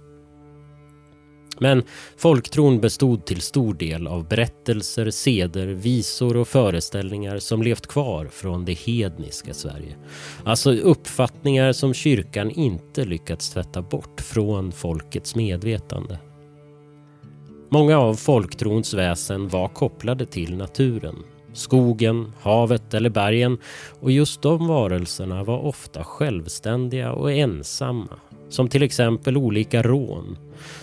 Men 1.58 1.82
folktron 2.16 2.80
bestod 2.80 3.26
till 3.26 3.40
stor 3.40 3.74
del 3.74 4.06
av 4.06 4.28
berättelser, 4.28 5.10
seder, 5.10 5.66
visor 5.66 6.36
och 6.36 6.48
föreställningar 6.48 7.38
som 7.38 7.62
levt 7.62 7.86
kvar 7.86 8.26
från 8.26 8.64
det 8.64 8.78
hedniska 8.78 9.54
Sverige. 9.54 9.96
Alltså 10.44 10.72
uppfattningar 10.72 11.72
som 11.72 11.94
kyrkan 11.94 12.50
inte 12.50 13.04
lyckats 13.04 13.50
tvätta 13.50 13.82
bort 13.82 14.20
från 14.20 14.72
folkets 14.72 15.34
medvetande. 15.34 16.18
Många 17.70 17.98
av 17.98 18.14
folktrons 18.14 18.94
väsen 18.94 19.48
var 19.48 19.68
kopplade 19.68 20.26
till 20.26 20.56
naturen. 20.56 21.16
Skogen, 21.52 22.32
havet 22.40 22.94
eller 22.94 23.10
bergen 23.10 23.58
och 24.00 24.10
just 24.10 24.42
de 24.42 24.66
varelserna 24.66 25.44
var 25.44 25.58
ofta 25.58 26.04
självständiga 26.04 27.12
och 27.12 27.32
ensamma 27.32 28.20
som 28.48 28.68
till 28.68 28.82
exempel 28.82 29.36
olika 29.36 29.82
rån, 29.82 30.38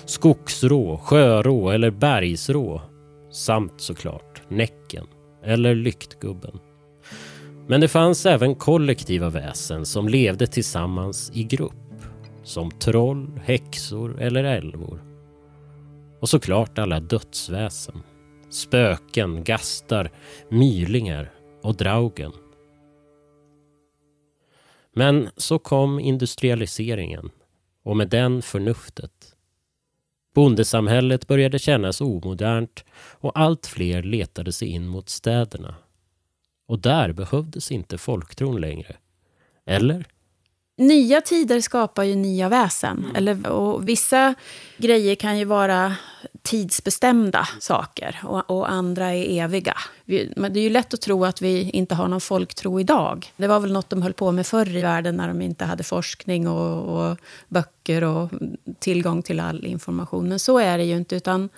skogsrå, 0.06 0.98
sjörå 0.98 1.70
eller 1.70 1.92
bergsrå 1.92 2.82
samt 3.32 3.82
såklart 3.82 4.42
Näcken 4.48 5.08
eller 5.44 5.76
Lyktgubben. 5.76 6.60
Men 7.68 7.82
det 7.82 7.88
fanns 7.88 8.26
även 8.26 8.56
kollektiva 8.56 9.30
väsen 9.30 9.86
som 9.86 10.08
levde 10.10 10.48
tillsammans 10.48 11.32
i 11.34 11.44
grupp. 11.44 11.74
Som 12.44 12.72
troll, 12.72 13.40
häxor 13.44 14.22
eller 14.22 14.44
älvor. 14.44 15.02
Och 16.20 16.30
såklart 16.30 16.78
alla 16.78 17.00
dödsväsen. 17.00 18.04
Spöken, 18.50 19.44
gastar, 19.44 20.12
mylingar 20.50 21.32
och 21.62 21.76
draugen. 21.76 22.32
Men 24.94 25.30
så 25.38 25.60
kom 25.60 26.00
industrialiseringen 26.00 27.30
och 27.84 27.98
med 27.98 28.10
den 28.10 28.42
förnuftet. 28.42 29.31
Bondesamhället 30.34 31.28
började 31.28 31.60
kännas 31.60 32.02
omodernt 32.02 32.86
och 33.12 33.40
allt 33.40 33.68
fler 33.68 34.04
letade 34.04 34.52
sig 34.52 34.68
in 34.68 34.88
mot 34.88 35.10
städerna. 35.10 35.76
Och 36.68 36.80
där 36.80 37.12
behövdes 37.12 37.72
inte 37.72 37.98
folktron 37.98 38.62
längre. 38.62 38.96
Eller? 39.66 40.06
Nya 40.82 41.22
tider 41.22 41.62
skapar 41.62 42.04
ju 42.04 42.16
nya 42.16 42.50
väsen. 42.50 42.98
Mm. 42.98 43.16
Eller, 43.16 43.48
och 43.48 43.90
vissa 43.90 44.36
grejer 44.78 45.16
kan 45.16 45.38
ju 45.38 45.46
vara 45.46 45.96
tidsbestämda 46.42 47.48
saker 47.60 48.20
och, 48.24 48.50
och, 48.50 48.72
andra 48.72 49.14
är 49.14 49.44
eviga. 49.44 49.78
Vi, 50.06 50.34
men 50.36 50.54
det 50.54 50.60
är 50.60 50.62
ju 50.62 50.70
lätt 50.70 50.94
att 50.94 51.02
tro 51.02 51.26
att 51.26 51.42
vi 51.42 51.70
inte 51.70 51.96
har 51.96 52.08
någon 52.08 52.22
folktro 52.22 52.80
idag. 52.80 53.32
Det 53.38 53.48
var 53.48 53.60
väl 53.60 53.72
något 53.72 53.90
de 53.90 54.02
höll 54.02 54.14
på 54.14 54.32
med 54.32 54.48
förr 54.48 54.78
i 54.78 54.82
världen 54.82 55.18
när 55.18 55.28
de 55.28 55.42
inte 55.42 55.66
hade 55.66 55.84
forskning 55.84 56.48
och, 56.48 57.10
och 57.10 57.18
böcker 57.48 58.04
och 58.04 58.30
tillgång 58.80 59.22
till 59.22 59.40
all 59.40 59.66
information. 59.66 60.30
Men 60.30 60.40
så 60.40 60.60
är 60.60 60.78
det 60.78 60.84
ju 60.84 60.98
inte. 60.98 61.16
utan 61.16 61.50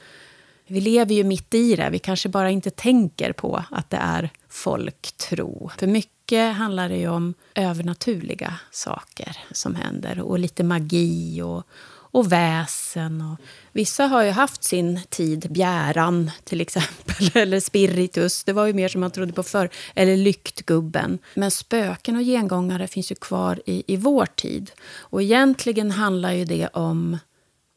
vi 0.67 0.81
lever 0.81 1.15
ju 1.15 1.23
mitt 1.23 1.53
i 1.53 1.75
det. 1.75 1.89
Vi 1.91 1.99
kanske 1.99 2.29
bara 2.29 2.49
inte 2.49 2.69
tänker 2.69 3.33
på 3.33 3.63
att 3.71 3.89
det 3.89 3.97
är 3.97 4.29
folktro. 4.49 5.71
För 5.77 5.87
mycket 5.87 6.12
mycket 6.23 6.55
handlar 6.55 6.89
det 6.89 6.97
ju 6.97 7.07
om 7.07 7.33
övernaturliga 7.55 8.59
saker 8.71 9.37
som 9.51 9.75
händer. 9.75 10.19
Och 10.19 10.39
lite 10.39 10.63
magi 10.63 11.41
och, 11.41 11.63
och 11.87 12.31
väsen. 12.31 13.21
Och 13.21 13.39
vissa 13.71 14.03
har 14.07 14.23
ju 14.23 14.29
haft 14.29 14.63
sin 14.63 14.99
tid, 15.09 15.47
bjäran 15.51 16.31
till 16.43 16.61
exempel, 16.61 17.29
eller 17.33 17.59
spiritus. 17.59 18.43
Det 18.43 18.53
var 18.53 18.65
ju 18.65 18.73
mer 18.73 18.87
som 18.87 19.01
man 19.01 19.11
trodde 19.11 19.33
på 19.33 19.43
förr. 19.43 19.69
Eller 19.95 20.17
lyktgubben. 20.17 21.19
Men 21.35 21.51
spöken 21.51 22.15
och 22.15 22.23
gengångare 22.23 22.87
finns 22.87 23.11
ju 23.11 23.15
kvar 23.15 23.61
i, 23.65 23.83
i 23.93 23.97
vår 23.97 24.25
tid. 24.25 24.71
Och 24.97 25.21
egentligen 25.21 25.91
handlar 25.91 26.31
ju 26.31 26.45
det 26.45 26.67
om, 26.67 27.17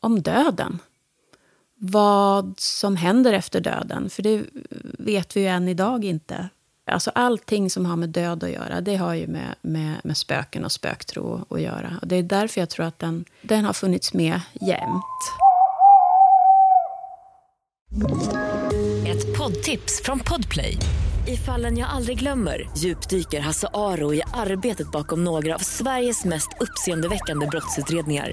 om 0.01 0.23
döden 0.23 0.79
vad 1.79 2.55
som 2.59 2.97
händer 2.97 3.33
efter 3.33 3.61
döden. 3.61 4.11
För 4.11 4.23
det 4.23 4.45
vet 4.99 5.37
vi 5.37 5.41
ju 5.41 5.47
än 5.47 5.69
idag 5.69 6.05
inte. 6.05 6.49
Alltså 6.91 7.11
allting 7.15 7.71
som 7.71 7.87
har 7.87 7.97
med 7.97 8.09
död 8.09 8.45
att 8.45 8.51
göra, 8.51 8.81
det 8.81 8.97
har 8.97 9.15
ju 9.15 9.27
med, 9.27 9.55
med, 9.63 9.95
med 10.05 10.17
spöken 10.17 10.65
och 10.65 10.73
spöktro 10.73 11.45
att 11.51 11.61
göra. 11.61 11.99
Och 12.03 12.09
det 12.09 12.17
är 12.17 12.23
därför 12.23 12.61
jag 12.61 12.71
tror 12.71 12.87
att 12.87 12.99
den, 12.99 13.25
den 13.43 13.65
har 13.65 13.73
funnits 13.73 14.15
med 14.15 14.41
jämt. 14.61 15.05
Ett 19.07 19.39
poddtips 19.39 20.03
från 20.05 20.19
Podplay. 20.19 20.79
I 21.29 21.37
fallen 21.37 21.79
jag 21.79 21.89
aldrig 21.89 22.19
glömmer 22.19 22.71
djupdyker 22.77 23.41
Hasse 23.41 23.69
Aro 23.75 24.15
i 24.15 24.23
arbetet 24.35 24.91
bakom 24.91 25.25
några 25.25 25.55
av 25.55 25.59
Sveriges 25.59 26.25
mest 26.25 26.49
uppseendeväckande 26.61 27.47
brottsutredningar 27.47 28.33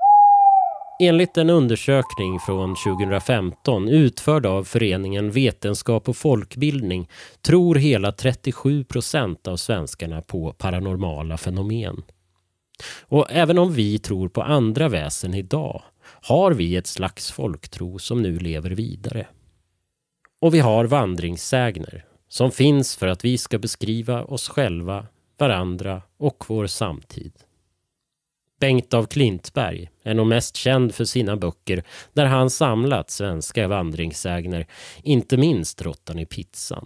Enligt 1.03 1.37
en 1.37 1.49
undersökning 1.49 2.39
från 2.39 2.75
2015 2.75 3.89
utförd 3.89 4.45
av 4.45 4.63
föreningen 4.63 5.31
Vetenskap 5.31 6.09
och 6.09 6.17
folkbildning 6.17 7.09
tror 7.41 7.75
hela 7.75 8.11
37 8.11 8.83
procent 8.83 9.47
av 9.47 9.57
svenskarna 9.57 10.21
på 10.21 10.53
paranormala 10.53 11.37
fenomen. 11.37 12.03
Och 13.01 13.27
även 13.29 13.57
om 13.57 13.73
vi 13.73 13.99
tror 13.99 14.29
på 14.29 14.41
andra 14.41 14.89
väsen 14.89 15.33
idag 15.33 15.83
har 16.03 16.51
vi 16.51 16.75
ett 16.75 16.87
slags 16.87 17.31
folktro 17.31 17.99
som 17.99 18.21
nu 18.21 18.39
lever 18.39 18.69
vidare. 18.69 19.27
Och 20.41 20.53
vi 20.53 20.59
har 20.59 20.85
vandringssägner 20.85 22.05
som 22.29 22.51
finns 22.51 22.95
för 22.95 23.07
att 23.07 23.25
vi 23.25 23.37
ska 23.37 23.59
beskriva 23.59 24.23
oss 24.23 24.49
själva, 24.49 25.07
varandra 25.37 26.01
och 26.17 26.45
vår 26.47 26.67
samtid. 26.67 27.33
Bengt 28.61 28.93
av 28.93 29.05
Klintberg 29.05 29.89
är 30.03 30.13
nog 30.13 30.27
mest 30.27 30.55
känd 30.55 30.95
för 30.95 31.05
sina 31.05 31.37
böcker 31.37 31.83
där 32.13 32.25
han 32.25 32.49
samlat 32.49 33.09
svenska 33.09 33.67
vandringssägner, 33.67 34.67
inte 35.03 35.37
minst 35.37 35.81
Råttan 35.81 36.19
i 36.19 36.25
pizzan. 36.25 36.85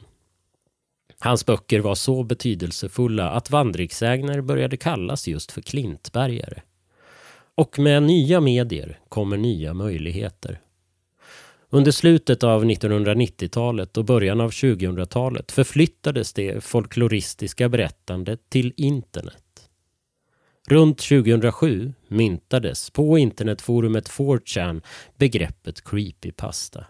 Hans 1.20 1.46
böcker 1.46 1.79
var 1.79 1.96
så 1.96 2.24
betydelsefulla 2.24 3.29
att 3.29 3.50
vandringssägner 3.50 4.41
började 4.41 4.77
kallas 4.77 5.27
just 5.27 5.51
för 5.51 5.62
klintbergare. 5.62 6.62
Och 7.55 7.79
med 7.79 8.03
nya 8.03 8.41
medier 8.41 9.00
kommer 9.10 9.38
nya 9.38 9.74
möjligheter. 9.74 10.60
Under 11.70 11.91
slutet 11.91 12.44
av 12.44 12.65
1990-talet 12.65 13.98
och 13.98 14.05
början 14.05 14.41
av 14.41 14.51
2000-talet 14.51 15.51
förflyttades 15.51 16.34
det 16.34 16.63
folkloristiska 16.63 17.70
berättandet 17.70 18.50
till 18.50 18.74
internet. 18.77 19.44
Runt 20.67 20.98
2007 20.98 21.93
myntades 22.07 22.89
på 22.89 23.17
internetforumet 23.17 24.10
4chan 24.10 24.81
begreppet 25.17 25.84
creepypasta. 25.84 26.86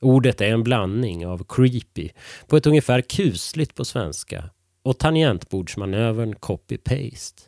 Ordet 0.00 0.40
är 0.40 0.48
en 0.48 0.62
blandning 0.62 1.26
av 1.26 1.44
creepy 1.48 2.10
på 2.46 2.56
ett 2.56 2.66
ungefär 2.66 3.00
kusligt 3.00 3.74
på 3.74 3.84
svenska 3.84 4.50
och 4.82 4.98
tangentbordsmanövern 4.98 6.34
copy-paste. 6.34 7.42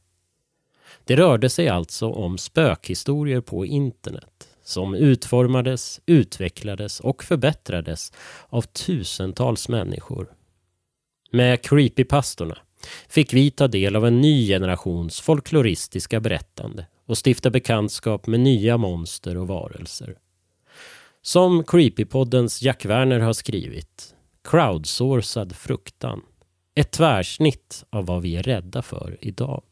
Det 1.04 1.16
rörde 1.16 1.50
sig 1.50 1.68
alltså 1.68 2.10
om 2.10 2.38
spökhistorier 2.38 3.40
på 3.40 3.66
internet 3.66 4.48
som 4.62 4.94
utformades, 4.94 6.00
utvecklades 6.06 7.00
och 7.00 7.24
förbättrades 7.24 8.12
av 8.48 8.62
tusentals 8.62 9.68
människor. 9.68 10.32
Med 11.30 11.62
creepypastorna 11.62 12.58
fick 13.08 13.32
vi 13.32 13.50
ta 13.50 13.68
del 13.68 13.96
av 13.96 14.06
en 14.06 14.20
ny 14.20 14.48
generations 14.48 15.20
folkloristiska 15.20 16.20
berättande 16.20 16.86
och 17.06 17.26
stifta 17.26 17.50
bekantskap 17.50 18.26
med 18.26 18.40
nya 18.40 18.76
monster 18.76 19.36
och 19.36 19.48
varelser. 19.48 20.14
Som 21.22 21.64
Creepypoddens 21.64 22.62
Jack 22.62 22.84
Werner 22.84 23.20
har 23.20 23.32
skrivit, 23.32 24.14
crowdsourcad 24.44 25.56
fruktan. 25.56 26.22
Ett 26.74 26.90
tvärsnitt 26.90 27.84
av 27.90 28.06
vad 28.06 28.22
vi 28.22 28.36
är 28.36 28.42
rädda 28.42 28.82
för 28.82 29.18
idag. 29.20 29.62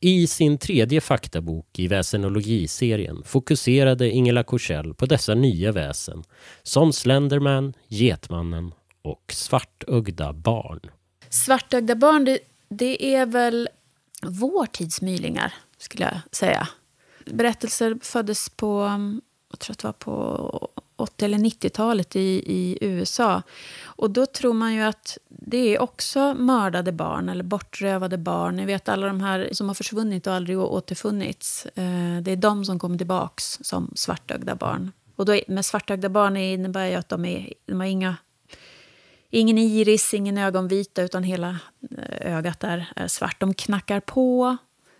I 0.00 0.26
sin 0.26 0.58
tredje 0.58 1.00
faktabok 1.00 1.78
i 1.78 1.88
väsenologiserien 1.88 3.22
fokuserade 3.24 4.10
Ingela 4.10 4.44
Korsell 4.44 4.94
på 4.94 5.06
dessa 5.06 5.34
nya 5.34 5.72
väsen 5.72 6.24
som 6.62 6.92
Slenderman, 6.92 7.74
Getmannen 7.88 8.72
och 9.02 9.32
svartögda 9.32 10.32
barn. 10.32 10.80
Svartögda 11.30 11.94
barn, 11.94 12.24
det, 12.24 12.38
det 12.68 13.14
är 13.14 13.26
väl 13.26 13.68
vår 14.22 14.66
tids 14.66 15.02
mylingar, 15.02 15.54
skulle 15.78 16.04
jag 16.04 16.34
säga. 16.36 16.68
Berättelser 17.24 17.98
föddes 18.02 18.48
på, 18.48 19.00
jag 19.50 19.58
tror 19.58 19.72
att 19.72 19.78
det 19.78 19.86
var 19.86 19.92
på 19.92 20.68
80 20.98 21.24
eller 21.24 21.38
90-talet 21.38 22.16
i, 22.16 22.42
i 22.46 22.78
USA. 22.80 23.42
Och 23.84 24.10
då 24.10 24.26
tror 24.26 24.52
man 24.52 24.74
ju 24.74 24.82
att 24.82 25.18
det 25.28 25.74
är 25.74 25.82
också 25.82 26.34
mördade 26.34 26.92
barn 26.92 27.28
eller 27.28 27.44
bortrövade 27.44 28.18
barn. 28.18 28.56
Ni 28.56 28.64
vet 28.64 28.88
alla 28.88 29.06
de 29.06 29.20
här 29.20 29.48
som 29.52 29.68
har 29.68 29.74
försvunnit 29.74 30.26
och 30.26 30.32
aldrig 30.32 30.58
återfunnits. 30.58 31.66
Eh, 31.66 32.22
det 32.22 32.30
är 32.30 32.36
de 32.36 32.64
som 32.64 32.78
kommer 32.78 32.98
tillbaks 32.98 33.58
som 33.62 33.92
svartögda 33.94 34.54
barn. 34.54 34.92
Och 35.16 35.24
då, 35.24 35.40
med 35.48 35.64
svartögda 35.64 36.08
barn 36.08 36.36
innebär 36.36 36.86
ju 36.86 36.94
att 36.94 37.08
de, 37.08 37.24
är, 37.24 37.52
de 37.66 37.80
har 37.80 37.86
inga, 37.86 38.16
ingen 39.30 39.58
iris, 39.58 40.14
ingen 40.14 40.38
ögonvita 40.38 41.02
utan 41.02 41.22
hela 41.22 41.58
eh, 41.98 42.36
ögat 42.36 42.64
är, 42.64 42.88
är 42.96 43.08
svart. 43.08 43.40
De 43.40 43.54
knackar 43.54 44.00
på, 44.00 44.56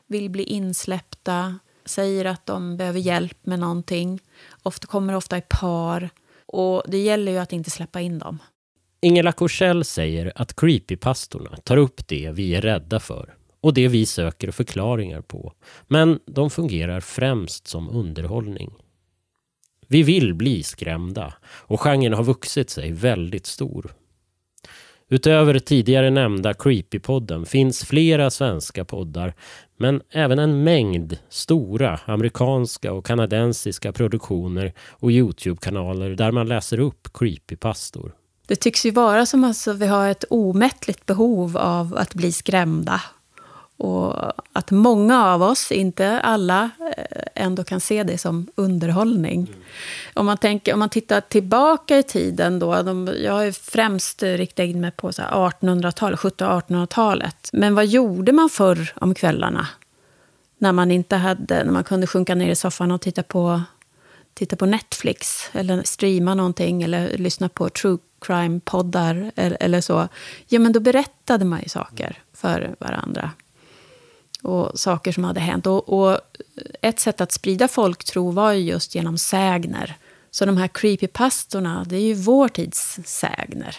vill 0.07 0.31
bli 0.31 0.43
insläppta, 0.43 1.59
säger 1.85 2.25
att 2.25 2.47
de 2.47 2.77
behöver 2.77 3.01
hjälp 3.01 3.47
med 3.47 3.59
någonting. 3.59 4.21
Ofta, 4.63 4.87
kommer 4.87 5.15
ofta 5.15 5.39
i 5.39 5.43
par. 5.49 6.11
Och 6.47 6.83
det 6.87 6.99
gäller 6.99 7.33
ju 7.33 7.39
att 7.39 7.53
inte 7.53 7.71
släppa 7.71 8.01
in 8.01 8.19
dem. 8.19 8.39
Ingela 9.01 9.33
Korsell 9.33 9.85
säger 9.85 10.33
att 10.35 10.57
creepypastorna 10.57 11.57
tar 11.57 11.77
upp 11.77 12.09
det 12.09 12.31
vi 12.35 12.55
är 12.55 12.61
rädda 12.61 13.01
för 13.01 13.35
och 13.61 13.75
det 13.75 13.89
vi 13.89 14.07
söker 14.07 14.51
förklaringar 14.51 15.21
på. 15.21 15.53
Men 15.87 16.21
de 16.27 16.51
fungerar 16.51 17.01
främst 17.01 17.67
som 17.67 17.91
underhållning. 17.91 18.71
Vi 19.87 20.03
vill 20.03 20.35
bli 20.35 20.63
skrämda 20.63 21.35
och 21.45 21.81
genren 21.81 22.13
har 22.13 22.25
vuxit 22.25 22.71
sig 22.71 22.93
väldigt 22.93 23.47
stor. 23.47 23.95
Utöver 25.11 25.59
tidigare 25.59 26.11
nämnda 26.11 26.55
Creepypodden 26.55 27.47
finns 27.47 27.85
flera 27.85 28.31
svenska 28.31 28.85
poddar 28.85 29.35
men 29.77 30.03
även 30.11 30.39
en 30.39 30.65
mängd 30.65 31.19
stora 31.29 32.01
amerikanska 32.05 32.93
och 32.93 33.07
kanadensiska 33.07 33.93
produktioner 33.93 34.73
och 34.91 35.13
Youtube-kanaler 35.13 36.11
där 36.11 36.33
man 36.33 36.49
läser 36.49 36.81
upp 36.81 37.09
creepypastor. 37.15 38.13
Det 38.47 38.57
tycks 38.57 38.87
ju 38.87 38.91
vara 38.91 39.27
som 39.27 39.45
att 39.45 39.67
vi 39.67 39.87
har 39.87 40.09
ett 40.09 40.25
omättligt 40.31 41.07
behov 41.07 41.57
av 41.57 41.97
att 41.97 42.15
bli 42.15 42.33
skrämda. 42.33 43.01
Och 43.79 44.33
att 44.53 44.71
många 44.71 45.27
av 45.27 45.43
oss, 45.43 45.73
inte 45.73 46.21
alla, 46.21 46.71
eh, 46.97 47.23
ändå 47.35 47.65
kan 47.65 47.81
se 47.81 48.03
det 48.03 48.19
som 48.19 48.47
underhållning. 48.55 49.41
Mm. 49.41 49.61
Om, 50.15 50.27
man 50.27 50.37
tänker, 50.39 50.73
om 50.73 50.79
man 50.79 50.89
tittar 50.89 51.21
tillbaka 51.21 51.99
i 51.99 52.03
tiden, 52.03 52.59
då, 52.59 52.83
de, 52.83 53.15
jag 53.25 53.33
har 53.33 53.53
främst 53.53 54.23
riktat 54.23 54.65
in 54.65 54.81
mig 54.81 54.91
på 54.91 55.11
1800-talet, 55.11 56.21
1700-1800-talet. 56.21 57.51
Men 57.53 57.75
vad 57.75 57.87
gjorde 57.87 58.33
man 58.33 58.51
förr 58.51 58.93
om 58.97 59.15
kvällarna? 59.15 59.69
När 60.59 60.73
man, 60.73 60.91
inte 60.91 61.17
hade, 61.17 61.65
när 61.65 61.73
man 61.73 61.85
kunde 61.85 62.07
sjunka 62.07 62.35
ner 62.35 62.51
i 62.51 62.57
soffan 62.57 62.91
och 62.91 63.01
titta 63.01 63.23
på, 63.23 63.63
titta 64.35 64.57
på 64.57 64.67
Netflix, 64.67 65.51
eller 65.53 65.83
streama 65.83 66.35
någonting, 66.35 66.83
eller 66.83 67.19
lyssna 67.19 67.49
på 67.49 67.69
true 67.69 67.99
crime-poddar 68.21 69.33
eller, 69.37 69.57
eller 69.61 69.81
så. 69.81 70.09
Ja, 70.49 70.59
men 70.59 70.73
då 70.73 70.81
berättade 70.81 71.45
man 71.45 71.61
ju 71.63 71.69
saker 71.69 72.19
för 72.33 72.75
varandra 72.79 73.31
och 74.43 74.81
saker 74.81 75.13
som 75.13 75.25
hade 75.25 75.41
hänt. 75.41 75.67
Och, 75.67 75.89
och, 75.89 76.21
ett 76.83 77.01
sätt 77.01 77.21
att 77.21 77.33
sprida 77.33 77.69
folktro 77.69 78.31
var 78.31 78.53
ju 78.53 78.61
just 78.61 78.95
genom 78.95 79.19
sägner. 79.19 79.97
Så 80.31 80.47
de 80.47 80.57
här 80.57 80.69
creepypastorna, 80.69 81.85
det 81.89 81.97
är 81.97 82.01
ju 82.01 82.15
vår 82.15 82.49
tids 82.49 82.99
sägner. 83.05 83.77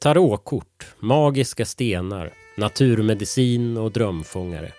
Tarotkort, 0.00 0.86
magiska 0.98 1.64
stenar, 1.64 2.32
naturmedicin 2.56 3.76
och 3.76 3.92
drömfångare. 3.92 4.72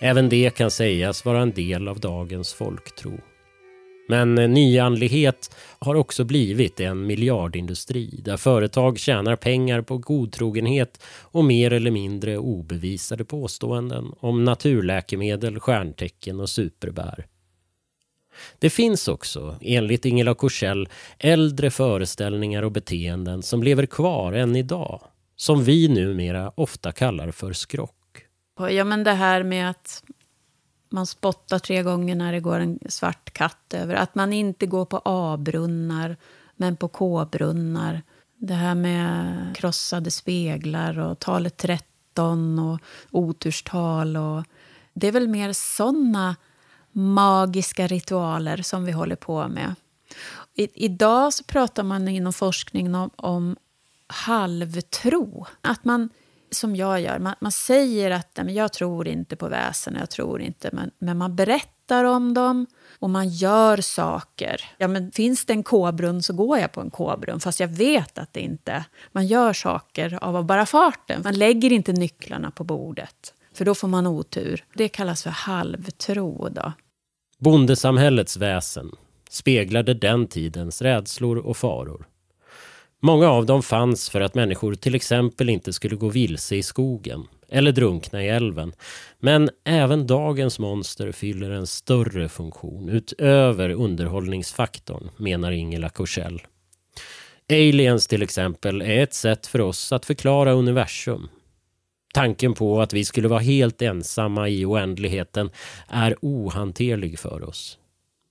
Även 0.00 0.28
det 0.28 0.56
kan 0.56 0.70
sägas 0.70 1.24
vara 1.24 1.42
en 1.42 1.52
del 1.52 1.88
av 1.88 2.00
dagens 2.00 2.54
folktro. 2.54 3.20
Men 4.10 4.38
eh, 4.38 4.48
nyandlighet 4.48 5.56
har 5.78 5.94
också 5.94 6.24
blivit 6.24 6.80
en 6.80 7.06
miljardindustri 7.06 8.20
där 8.24 8.36
företag 8.36 8.98
tjänar 8.98 9.36
pengar 9.36 9.82
på 9.82 9.98
godtrogenhet 9.98 11.04
och 11.22 11.44
mer 11.44 11.72
eller 11.72 11.90
mindre 11.90 12.38
obevisade 12.38 13.24
påståenden 13.24 14.12
om 14.20 14.44
naturläkemedel, 14.44 15.60
stjärntecken 15.60 16.40
och 16.40 16.48
superbär. 16.48 17.26
Det 18.58 18.70
finns 18.70 19.08
också, 19.08 19.56
enligt 19.60 20.04
Ingela 20.04 20.34
Korsell, 20.34 20.88
äldre 21.18 21.70
föreställningar 21.70 22.62
och 22.62 22.72
beteenden 22.72 23.42
som 23.42 23.62
lever 23.62 23.86
kvar 23.86 24.32
än 24.32 24.56
idag. 24.56 25.00
Som 25.36 25.64
vi 25.64 25.88
numera 25.88 26.52
ofta 26.54 26.92
kallar 26.92 27.30
för 27.30 27.52
skrock. 27.52 27.94
Ja, 28.70 28.84
men 28.84 29.04
det 29.04 29.12
här 29.12 29.42
med 29.42 29.70
att 29.70 30.02
man 30.88 31.06
spottar 31.06 31.58
tre 31.58 31.82
gånger 31.82 32.14
när 32.14 32.32
det 32.32 32.40
går 32.40 32.58
en 32.58 32.78
svart 32.88 33.32
katt 33.32 33.74
över. 33.74 33.94
Att 33.94 34.14
man 34.14 34.32
inte 34.32 34.66
går 34.66 34.84
på 34.84 35.00
A-brunnar, 35.04 36.16
men 36.56 36.76
på 36.76 36.88
K-brunnar. 36.88 38.02
Det 38.36 38.54
här 38.54 38.74
med 38.74 39.36
krossade 39.56 40.10
speglar 40.10 40.98
och 40.98 41.18
talet 41.18 41.56
13 41.56 42.58
och 42.58 42.80
oturstal. 43.10 44.16
Och 44.16 44.44
det 44.92 45.08
är 45.08 45.12
väl 45.12 45.28
mer 45.28 45.52
såna 45.52 46.36
magiska 46.92 47.86
ritualer 47.86 48.62
som 48.62 48.84
vi 48.84 48.92
håller 48.92 49.16
på 49.16 49.48
med. 49.48 49.74
I, 50.54 50.84
idag 50.84 51.34
så 51.34 51.44
pratar 51.44 51.82
man 51.82 52.08
inom 52.08 52.32
forskningen 52.32 52.94
om, 52.94 53.10
om 53.16 53.56
halvtro. 54.06 55.46
Att 55.60 55.84
man 55.84 56.08
som 56.50 56.76
jag 56.76 57.00
gör. 57.00 57.18
Man, 57.18 57.34
man 57.40 57.52
säger 57.52 58.10
att 58.10 58.36
men 58.36 58.54
jag 58.54 58.72
tror 58.72 59.08
inte 59.08 59.36
på 59.36 59.48
väsen, 59.48 59.96
jag 60.00 60.10
tror 60.10 60.40
inte, 60.40 60.70
men, 60.72 60.90
men 60.98 61.18
man 61.18 61.36
berättar 61.36 62.04
om 62.04 62.34
dem 62.34 62.66
och 62.98 63.10
man 63.10 63.28
gör 63.28 63.76
saker. 63.76 64.64
Ja, 64.78 64.88
men 64.88 65.12
finns 65.12 65.44
det 65.44 65.52
en 65.52 65.62
K-brunn 65.62 66.22
så 66.22 66.32
går 66.32 66.58
jag 66.58 66.72
på 66.72 66.80
en 66.80 66.90
K-brunn, 66.90 67.40
fast 67.40 67.60
jag 67.60 67.68
vet 67.68 68.18
att 68.18 68.32
det 68.32 68.40
inte... 68.40 68.84
Man 69.12 69.26
gör 69.26 69.52
saker 69.52 70.18
av 70.24 70.44
bara 70.44 70.66
farten. 70.66 71.20
Man 71.24 71.34
lägger 71.34 71.72
inte 71.72 71.92
nycklarna 71.92 72.50
på 72.50 72.64
bordet, 72.64 73.34
för 73.54 73.64
då 73.64 73.74
får 73.74 73.88
man 73.88 74.06
otur. 74.06 74.64
Det 74.74 74.88
kallas 74.88 75.22
för 75.22 75.30
halvtro. 75.30 76.48
Då. 76.48 76.72
Bondesamhällets 77.38 78.36
väsen 78.36 78.90
speglade 79.30 79.94
den 79.94 80.26
tidens 80.26 80.82
rädslor 80.82 81.38
och 81.38 81.56
faror. 81.56 82.06
Många 83.00 83.28
av 83.28 83.46
dem 83.46 83.62
fanns 83.62 84.10
för 84.10 84.20
att 84.20 84.34
människor 84.34 84.74
till 84.74 84.94
exempel 84.94 85.48
inte 85.48 85.72
skulle 85.72 85.96
gå 85.96 86.08
vilse 86.08 86.56
i 86.56 86.62
skogen 86.62 87.26
eller 87.48 87.72
drunkna 87.72 88.24
i 88.24 88.28
älven. 88.28 88.72
Men 89.20 89.50
även 89.64 90.06
dagens 90.06 90.58
monster 90.58 91.12
fyller 91.12 91.50
en 91.50 91.66
större 91.66 92.28
funktion 92.28 92.88
utöver 92.88 93.70
underhållningsfaktorn, 93.70 95.10
menar 95.16 95.52
Ingela 95.52 95.88
Korsell. 95.88 96.42
Aliens 97.50 98.06
till 98.06 98.22
exempel 98.22 98.82
är 98.82 99.02
ett 99.02 99.14
sätt 99.14 99.46
för 99.46 99.60
oss 99.60 99.92
att 99.92 100.06
förklara 100.06 100.52
universum. 100.52 101.28
Tanken 102.14 102.54
på 102.54 102.80
att 102.80 102.92
vi 102.92 103.04
skulle 103.04 103.28
vara 103.28 103.40
helt 103.40 103.82
ensamma 103.82 104.48
i 104.48 104.64
oändligheten 104.64 105.50
är 105.88 106.16
ohanterlig 106.20 107.18
för 107.18 107.48
oss. 107.48 107.78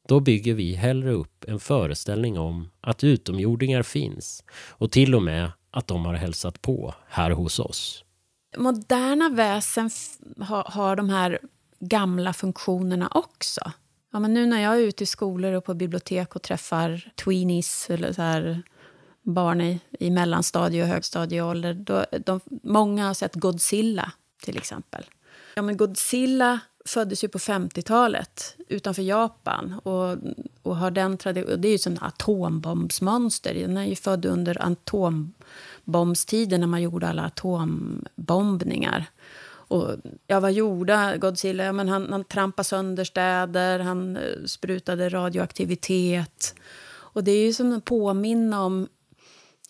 Då 0.08 0.20
bygger 0.20 0.54
vi 0.54 0.74
hellre 0.74 1.12
upp 1.12 1.46
en 1.48 1.60
föreställning 1.60 2.40
om 2.40 2.70
att 2.82 3.04
utomjordingar 3.04 3.84
finns 3.84 4.44
och 4.70 4.92
till 4.92 5.16
och 5.16 5.24
med 5.24 5.52
att 5.72 5.88
de 5.88 6.06
har 6.06 6.14
hälsat 6.14 6.62
på 6.62 6.94
här 7.08 7.32
hos 7.32 7.60
oss. 7.60 8.04
Moderna 8.58 9.30
väsen 9.30 9.90
har, 10.40 10.64
har 10.64 10.96
de 10.96 11.10
här 11.10 11.40
gamla 11.80 12.34
funktionerna 12.34 13.10
också. 13.12 13.72
Ja, 14.14 14.20
men 14.20 14.34
nu 14.34 14.46
när 14.46 14.62
jag 14.62 14.74
är 14.74 14.80
ute 14.80 15.04
i 15.04 15.08
skolor 15.08 15.54
och 15.54 15.66
på 15.66 15.74
bibliotek 15.74 16.36
och 16.36 16.42
träffar 16.42 17.12
tweenies 17.24 17.90
eller 17.90 18.14
så 18.14 18.22
här, 18.22 18.62
barn 19.22 19.62
i, 19.62 19.80
i 20.00 20.10
mellanstadie 20.10 20.82
och 20.82 20.88
högstadieålder. 20.88 21.74
Då, 21.74 22.06
de, 22.26 22.40
många 22.64 23.08
har 23.08 23.14
sett 23.14 23.36
Godzilla, 23.36 24.12
till 24.44 24.58
exempel. 24.58 25.06
Ja, 25.56 25.62
men 25.62 25.78
Godzilla 25.78 26.60
föddes 26.88 27.24
ju 27.24 27.28
på 27.28 27.38
50-talet 27.38 28.56
utanför 28.68 29.02
Japan. 29.02 29.74
Och, 29.84 30.18
och 30.64 30.76
har 30.76 30.92
den 30.92 31.18
tradition, 31.18 31.62
det 31.62 31.68
är 31.68 31.70
ju 31.70 31.94
ett 31.94 32.02
atombombsmonster. 32.04 33.54
Den 33.54 33.78
är 33.78 33.86
ju 33.86 33.96
född 33.96 34.26
under 34.26 34.72
atombombstiden 34.72 36.60
när 36.60 36.68
man 36.68 36.82
gjorde 36.82 37.08
alla 37.08 37.24
atombombningar. 37.24 39.06
Och, 39.70 39.96
ja, 40.28 40.40
vad 40.40 40.54
gjorde 40.54 41.18
Godzilla? 41.22 41.64
Ja, 41.64 41.72
men 41.72 41.90
han, 41.90 42.12
han 42.12 42.24
trampade 42.24 42.64
sönder 42.64 43.04
städer, 43.04 43.80
han 43.80 44.18
eh, 44.18 44.46
sprutade 44.46 45.10
radioaktivitet. 45.10 46.56
Och 46.90 47.24
det 47.24 47.32
är 47.32 47.46
ju 47.46 47.54
som 47.54 47.72
en 47.72 47.82
påminna 47.82 48.64
om 48.64 48.88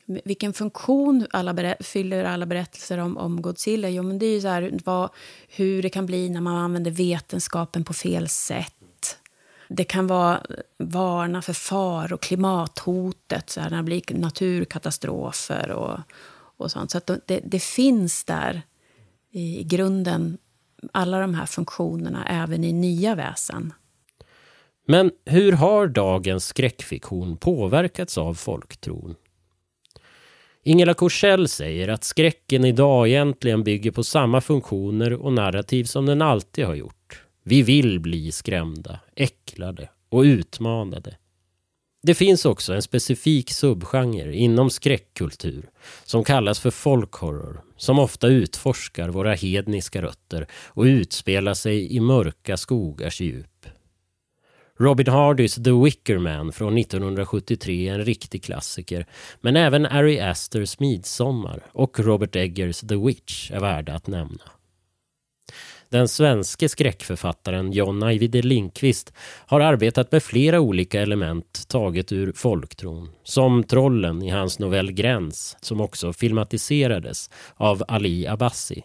vilken 0.07 0.53
funktion 0.53 1.27
alla 1.31 1.75
fyller 1.79 2.23
alla 2.23 2.45
berättelser 2.45 2.97
om, 2.97 3.17
om 3.17 3.41
Godzilla? 3.41 3.89
Jo, 3.89 4.03
men 4.03 4.19
det 4.19 4.25
är 4.25 4.33
ju 4.33 4.41
så 4.41 4.47
här, 4.47 4.79
vad, 4.85 5.09
hur 5.47 5.81
det 5.81 5.89
kan 5.89 6.05
bli 6.05 6.29
när 6.29 6.41
man 6.41 6.55
använder 6.55 6.91
vetenskapen 6.91 7.83
på 7.83 7.93
fel 7.93 8.29
sätt. 8.29 8.73
Det 9.69 9.83
kan 9.83 10.07
vara 10.07 10.41
varna 10.77 11.41
för 11.41 11.53
far 11.53 12.13
och 12.13 12.21
klimathotet, 12.21 13.49
så 13.49 13.61
här, 13.61 13.69
när 13.69 13.77
det 13.77 13.83
blir 13.83 14.01
naturkatastrofer 14.09 15.71
och, 15.71 15.99
och 16.57 16.71
sånt. 16.71 16.91
Så 16.91 17.01
det, 17.25 17.39
det 17.45 17.63
finns 17.63 18.23
där 18.23 18.61
i 19.31 19.63
grunden, 19.63 20.37
alla 20.91 21.19
de 21.19 21.33
här 21.33 21.45
funktionerna, 21.45 22.27
även 22.27 22.63
i 22.63 22.73
nya 22.73 23.15
väsen. 23.15 23.73
Men 24.87 25.11
hur 25.25 25.51
har 25.51 25.87
dagens 25.87 26.45
skräckfiktion 26.45 27.37
påverkats 27.37 28.17
av 28.17 28.33
folktron? 28.33 29.15
Ingela 30.67 30.93
Korsell 30.93 31.47
säger 31.47 31.87
att 31.87 32.03
skräcken 32.03 32.65
idag 32.65 33.07
egentligen 33.07 33.63
bygger 33.63 33.91
på 33.91 34.03
samma 34.03 34.41
funktioner 34.41 35.13
och 35.13 35.33
narrativ 35.33 35.83
som 35.83 36.05
den 36.05 36.21
alltid 36.21 36.65
har 36.65 36.75
gjort. 36.75 37.21
Vi 37.43 37.61
vill 37.61 37.99
bli 37.99 38.31
skrämda, 38.31 38.99
äcklade 39.15 39.89
och 40.09 40.21
utmanade. 40.21 41.17
Det 42.03 42.15
finns 42.15 42.45
också 42.45 42.73
en 42.73 42.81
specifik 42.81 43.51
subgenre 43.51 44.35
inom 44.35 44.69
skräckkultur 44.69 45.69
som 46.05 46.23
kallas 46.23 46.59
för 46.59 46.71
folkhorror 46.71 47.61
som 47.77 47.99
ofta 47.99 48.27
utforskar 48.27 49.09
våra 49.09 49.33
hedniska 49.33 50.01
rötter 50.01 50.47
och 50.67 50.83
utspelar 50.83 51.53
sig 51.53 51.95
i 51.95 51.99
mörka 51.99 52.57
skogars 52.57 53.21
djup. 53.21 53.65
Robin 54.79 55.07
Hardys 55.07 55.55
The 55.55 55.83
Wicker 55.83 56.17
Man 56.17 56.51
från 56.51 56.77
1973 56.77 57.89
är 57.89 57.93
en 57.93 58.05
riktig 58.05 58.43
klassiker. 58.43 59.05
Men 59.41 59.55
även 59.55 59.85
Ari 59.85 60.19
Asters 60.19 60.79
Midsommar 60.79 61.63
och 61.71 61.99
Robert 61.99 62.35
Eggers 62.35 62.79
The 62.79 62.95
Witch 62.95 63.51
är 63.51 63.59
värda 63.59 63.93
att 63.93 64.07
nämna. 64.07 64.43
Den 65.89 66.07
svenske 66.07 66.69
skräckförfattaren 66.69 67.71
John 67.71 68.03
Ajvide 68.03 68.41
Lindqvist 68.41 69.13
har 69.45 69.59
arbetat 69.59 70.11
med 70.11 70.23
flera 70.23 70.59
olika 70.59 71.01
element 71.01 71.67
taget 71.67 72.11
ur 72.11 72.31
folktron. 72.35 73.09
Som 73.23 73.63
trollen 73.63 74.21
i 74.21 74.29
hans 74.29 74.59
novell 74.59 74.91
Gräns 74.91 75.57
som 75.61 75.81
också 75.81 76.13
filmatiserades 76.13 77.29
av 77.55 77.83
Ali 77.87 78.27
Abbasi. 78.27 78.83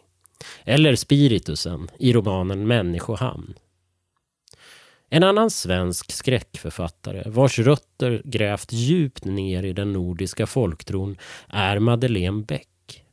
Eller 0.64 0.96
spiritusen 0.96 1.88
i 1.98 2.12
romanen 2.12 2.66
Människohamn 2.66 3.54
en 5.14 5.22
annan 5.22 5.50
svensk 5.50 6.12
skräckförfattare 6.12 7.30
vars 7.30 7.58
rötter 7.58 8.22
grävt 8.24 8.72
djupt 8.72 9.24
ner 9.24 9.62
i 9.62 9.72
den 9.72 9.92
nordiska 9.92 10.46
folktron 10.46 11.16
är 11.48 11.78
Madeleine 11.78 12.42
Beck. 12.42 13.04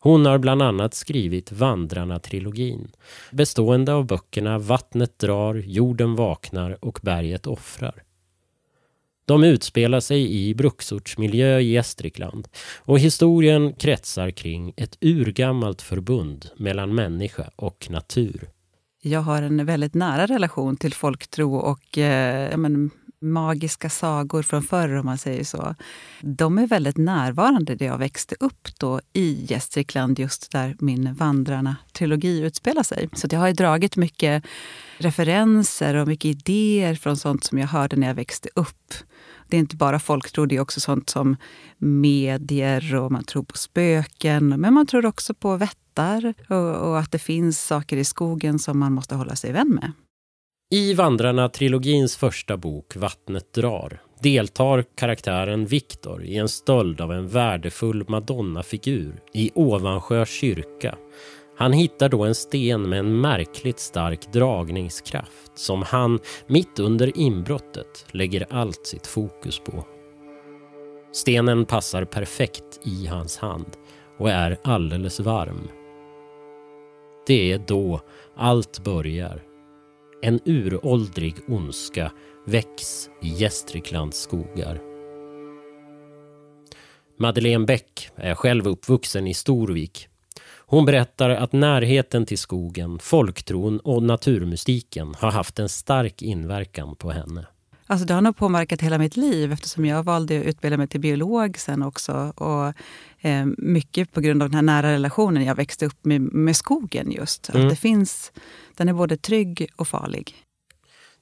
Hon 0.00 0.26
har 0.26 0.38
bland 0.38 0.62
annat 0.62 0.94
skrivit 0.94 1.52
Vandrarna-trilogin 1.52 2.92
bestående 3.30 3.92
av 3.92 4.06
böckerna 4.06 4.58
Vattnet 4.58 5.18
drar, 5.18 5.54
Jorden 5.54 6.16
vaknar 6.16 6.84
och 6.84 7.00
Berget 7.02 7.46
offrar. 7.46 8.02
De 9.24 9.44
utspelar 9.44 10.00
sig 10.00 10.32
i 10.32 10.54
bruksortsmiljö 10.54 11.58
i 11.58 11.72
Gästrikland 11.72 12.48
och 12.78 12.98
historien 12.98 13.72
kretsar 13.72 14.30
kring 14.30 14.74
ett 14.76 14.98
urgammalt 15.00 15.82
förbund 15.82 16.50
mellan 16.56 16.94
människa 16.94 17.50
och 17.56 17.86
natur 17.90 18.48
jag 19.02 19.20
har 19.20 19.42
en 19.42 19.66
väldigt 19.66 19.94
nära 19.94 20.26
relation 20.26 20.76
till 20.76 20.94
folktro 20.94 21.54
och 21.54 21.98
eh, 21.98 22.56
men, 22.56 22.90
magiska 23.22 23.90
sagor 23.90 24.42
från 24.42 24.62
förr, 24.62 24.94
om 24.94 25.06
man 25.06 25.18
säger 25.18 25.44
så. 25.44 25.74
De 26.20 26.58
är 26.58 26.66
väldigt 26.66 26.96
närvarande 26.96 27.74
där 27.74 27.86
jag 27.86 27.98
växte 27.98 28.34
upp 28.40 28.68
då 28.78 29.00
i 29.12 29.46
Gästrikland, 29.48 30.18
just 30.18 30.52
där 30.52 30.76
min 30.78 31.14
Vandrarna-trilogi 31.14 32.40
utspelar 32.40 32.82
sig. 32.82 33.08
Så 33.12 33.28
jag 33.30 33.40
har 33.40 33.52
dragit 33.52 33.96
mycket 33.96 34.44
referenser 34.98 35.94
och 35.94 36.08
mycket 36.08 36.24
idéer 36.24 36.94
från 36.94 37.16
sånt 37.16 37.44
som 37.44 37.58
jag 37.58 37.68
hörde 37.68 37.96
när 37.96 38.06
jag 38.06 38.14
växte 38.14 38.48
upp. 38.54 38.94
Det 39.52 39.56
är 39.56 39.60
inte 39.60 39.76
bara 39.76 39.98
folktro, 39.98 40.46
det 40.46 40.56
är 40.56 40.60
också 40.60 40.80
sånt 40.80 41.10
som 41.10 41.36
medier 41.78 42.94
och 42.94 43.12
man 43.12 43.24
tror 43.24 43.42
på 43.42 43.56
spöken. 43.58 44.48
Men 44.48 44.74
man 44.74 44.86
tror 44.86 45.06
också 45.06 45.34
på 45.34 45.56
vättar 45.56 46.34
och, 46.48 46.88
och 46.88 46.98
att 46.98 47.12
det 47.12 47.18
finns 47.18 47.60
saker 47.62 47.96
i 47.96 48.04
skogen 48.04 48.58
som 48.58 48.78
man 48.78 48.92
måste 48.92 49.14
hålla 49.14 49.36
sig 49.36 49.52
vän 49.52 49.68
med. 49.68 49.92
I 50.70 50.94
Vandrarna-trilogins 50.94 52.16
första 52.16 52.56
bok 52.56 52.96
Vattnet 52.96 53.52
drar 53.52 54.00
deltar 54.22 54.84
karaktären 54.96 55.66
Viktor 55.66 56.24
i 56.24 56.36
en 56.36 56.48
stöld 56.48 57.00
av 57.00 57.12
en 57.12 57.28
värdefull 57.28 58.04
madonnafigur 58.08 59.20
i 59.34 59.50
Ovansjö 59.54 60.26
kyrka. 60.26 60.96
Han 61.56 61.72
hittar 61.72 62.08
då 62.08 62.24
en 62.24 62.34
sten 62.34 62.88
med 62.88 62.98
en 62.98 63.20
märkligt 63.20 63.78
stark 63.78 64.32
dragningskraft 64.32 65.52
som 65.54 65.82
han 65.82 66.18
mitt 66.46 66.78
under 66.78 67.18
inbrottet 67.18 68.06
lägger 68.10 68.46
allt 68.50 68.86
sitt 68.86 69.06
fokus 69.06 69.58
på. 69.58 69.84
Stenen 71.12 71.64
passar 71.64 72.04
perfekt 72.04 72.80
i 72.84 73.06
hans 73.06 73.36
hand 73.36 73.76
och 74.18 74.30
är 74.30 74.58
alldeles 74.62 75.20
varm 75.20 75.68
det 77.26 77.52
är 77.52 77.58
då 77.58 78.00
allt 78.36 78.84
börjar. 78.84 79.42
En 80.22 80.40
uråldrig 80.44 81.34
ondska 81.48 82.12
väcks 82.46 83.10
i 83.22 83.28
Gästriklands 83.28 84.20
skogar. 84.20 84.80
Madeleine 87.18 87.66
Bäck 87.66 88.10
är 88.16 88.34
själv 88.34 88.68
uppvuxen 88.68 89.26
i 89.26 89.34
Storvik. 89.34 90.08
Hon 90.72 90.84
berättar 90.84 91.30
att 91.30 91.52
närheten 91.52 92.26
till 92.26 92.38
skogen, 92.38 92.98
folktron 92.98 93.78
och 93.78 94.02
naturmusiken 94.02 95.14
har 95.18 95.30
haft 95.30 95.58
en 95.58 95.68
stark 95.68 96.22
inverkan 96.22 96.96
på 96.96 97.10
henne. 97.10 97.46
Alltså 97.86 98.06
det 98.06 98.14
har 98.14 98.20
nog 98.20 98.36
påverkat 98.36 98.80
hela 98.80 98.98
mitt 98.98 99.16
liv 99.16 99.52
eftersom 99.52 99.84
jag 99.84 100.02
valde 100.02 100.40
att 100.40 100.46
utbilda 100.46 100.76
mig 100.76 100.88
till 100.88 101.00
biolog 101.00 101.58
sen 101.58 101.82
också. 101.82 102.32
Och, 102.36 102.74
eh, 103.26 103.46
mycket 103.58 104.12
på 104.12 104.20
grund 104.20 104.42
av 104.42 104.48
den 104.48 104.54
här 104.54 104.62
nära 104.62 104.92
relationen 104.92 105.44
jag 105.44 105.54
växte 105.54 105.86
upp 105.86 106.04
med, 106.04 106.20
med 106.20 106.56
skogen 106.56 107.10
just. 107.10 107.48
Mm. 107.48 107.62
Att 107.62 107.70
det 107.70 107.76
finns, 107.76 108.32
den 108.76 108.88
är 108.88 108.92
både 108.92 109.16
trygg 109.16 109.68
och 109.76 109.88
farlig. 109.88 110.34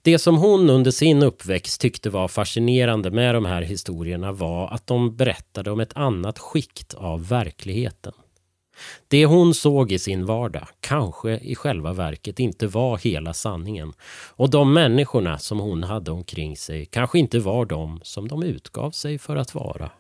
Det 0.03 0.19
som 0.19 0.37
hon 0.37 0.71
under 0.71 0.91
sin 0.91 1.23
uppväxt 1.23 1.81
tyckte 1.81 2.11
var 2.11 2.29
fascinerande 2.29 3.11
med 3.11 3.35
de 3.35 3.45
här 3.45 3.63
historierna 3.63 4.33
var 4.33 4.75
att 4.75 4.87
de 4.87 5.17
berättade 5.17 5.71
om 5.71 5.81
ett 5.81 5.97
annat 5.97 6.39
skikt 6.39 6.95
av 6.95 7.29
verkligheten. 7.29 8.13
Det 9.09 9.27
hon 9.27 9.55
såg 9.55 9.93
i 9.93 9.99
sin 9.99 10.27
vardag 10.27 10.69
kanske 10.81 11.39
i 11.39 11.55
själva 11.55 11.93
verket 11.93 12.41
inte 12.41 12.67
var 12.67 12.99
hela 12.99 13.35
sanningen. 13.35 13.93
Och 14.31 14.51
de 14.51 14.73
människorna 14.73 15.39
som 15.39 15.59
hon 15.59 15.83
hade 15.83 16.11
omkring 16.11 16.57
sig 16.57 16.87
kanske 16.87 17.19
inte 17.19 17.39
var 17.39 17.65
de 17.65 18.01
som 18.03 18.29
de 18.29 18.43
utgav 18.43 18.91
sig 18.91 19.19
för 19.19 19.37
att 19.37 19.55
vara. 19.55 19.91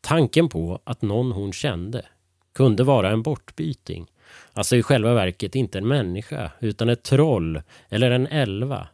Tanken 0.00 0.48
på 0.48 0.80
att 0.84 1.02
någon 1.02 1.32
hon 1.32 1.52
kände 1.52 2.06
kunde 2.54 2.84
vara 2.84 3.10
en 3.10 3.22
bortbyting. 3.22 4.06
Alltså 4.52 4.76
i 4.76 4.82
själva 4.82 5.14
verket 5.14 5.54
inte 5.54 5.78
en 5.78 5.88
människa 5.88 6.50
utan 6.60 6.88
ett 6.88 7.02
troll 7.02 7.62
eller 7.88 8.10
en 8.10 8.26
elva 8.26 8.88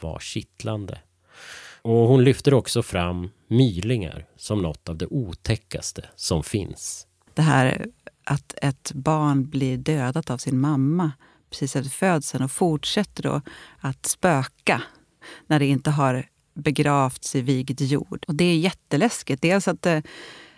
var 0.00 0.18
kittlande. 0.18 0.98
Och 1.82 2.08
hon 2.08 2.24
lyfter 2.24 2.54
också 2.54 2.82
fram 2.82 3.30
mylingar 3.46 4.26
som 4.36 4.62
något 4.62 4.88
av 4.88 4.96
det 4.96 5.06
otäckaste 5.06 6.04
som 6.16 6.42
finns. 6.42 7.06
Det 7.34 7.42
här 7.42 7.86
att 8.24 8.54
ett 8.62 8.92
barn 8.94 9.50
blir 9.50 9.76
dödat 9.76 10.30
av 10.30 10.38
sin 10.38 10.60
mamma 10.60 11.12
precis 11.50 11.76
efter 11.76 11.90
födseln 11.90 12.44
och 12.44 12.50
fortsätter 12.50 13.22
då 13.22 13.40
att 13.78 14.06
spöka 14.06 14.82
när 15.46 15.58
det 15.58 15.66
inte 15.66 15.90
har 15.90 16.26
begravts 16.54 17.34
i 17.34 17.40
vigd 17.40 17.80
jord. 17.80 18.24
Och 18.28 18.34
det 18.34 18.44
är 18.44 18.56
jätteläskigt. 18.56 19.42
Dels 19.42 19.68
att 19.68 19.86
eh, 19.86 20.00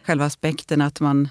själva 0.02 0.24
aspekten 0.24 0.80
att, 0.80 1.00
man, 1.00 1.28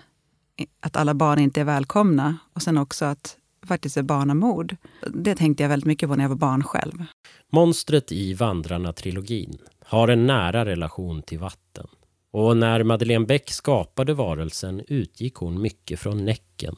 att 0.80 0.96
alla 0.96 1.14
barn 1.14 1.40
inte 1.40 1.62
är 1.62 1.66
välkomna 1.66 2.38
och 2.54 2.62
sen 2.62 2.78
också 2.78 3.06
att 3.06 3.38
faktiskt 3.66 3.98
är 3.98 4.04
barnamord. 4.04 4.76
Det 5.02 5.36
tänkte 5.36 5.64
jag 5.64 5.70
väldigt 5.70 5.88
mycket 5.88 6.10
på 6.10 6.16
när 6.16 6.24
jag 6.24 6.30
var 6.30 6.36
barn 6.36 6.64
själv. 6.64 7.06
Monstret 7.52 8.12
i 8.12 8.34
Vandrarna-trilogin 8.34 9.58
har 9.86 10.08
en 10.08 10.28
nära 10.28 10.66
relation 10.66 11.22
till 11.22 11.40
vatten. 11.40 11.88
Och 12.36 12.58
när 12.58 12.84
Madeleine 12.84 13.26
Beck 13.26 13.52
skapade 13.52 14.14
varelsen 14.14 14.84
utgick 14.88 15.36
hon 15.36 15.62
mycket 15.62 16.00
från 16.00 16.26
Näcken. 16.26 16.76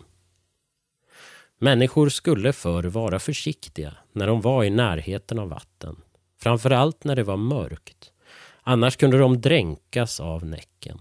Människor 1.60 2.10
skulle 2.10 2.54
förr 2.54 2.84
vara 2.84 3.20
försiktiga 3.20 3.94
när 4.12 4.28
de 4.28 4.42
var 4.42 4.64
i 4.64 4.70
närheten 4.70 5.40
av 5.40 5.50
vatten. 5.50 5.96
Framförallt 6.40 7.04
när 7.04 7.16
det 7.16 7.24
var 7.24 7.38
mörkt. 7.38 8.12
Annars 8.62 8.98
kunde 8.98 9.18
de 9.18 9.42
dränkas 9.42 10.20
av 10.20 10.46
näcken. 10.46 11.00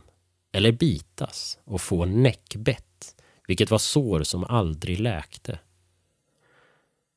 Eller 0.53 0.73
bitas 0.73 1.59
och 1.65 1.81
få 1.81 2.05
näckbett, 2.05 3.15
vilket 3.49 3.71
var 3.71 3.79
sår 3.79 4.23
som 4.23 4.45
aldrig 4.45 5.01
läkte. 5.01 5.59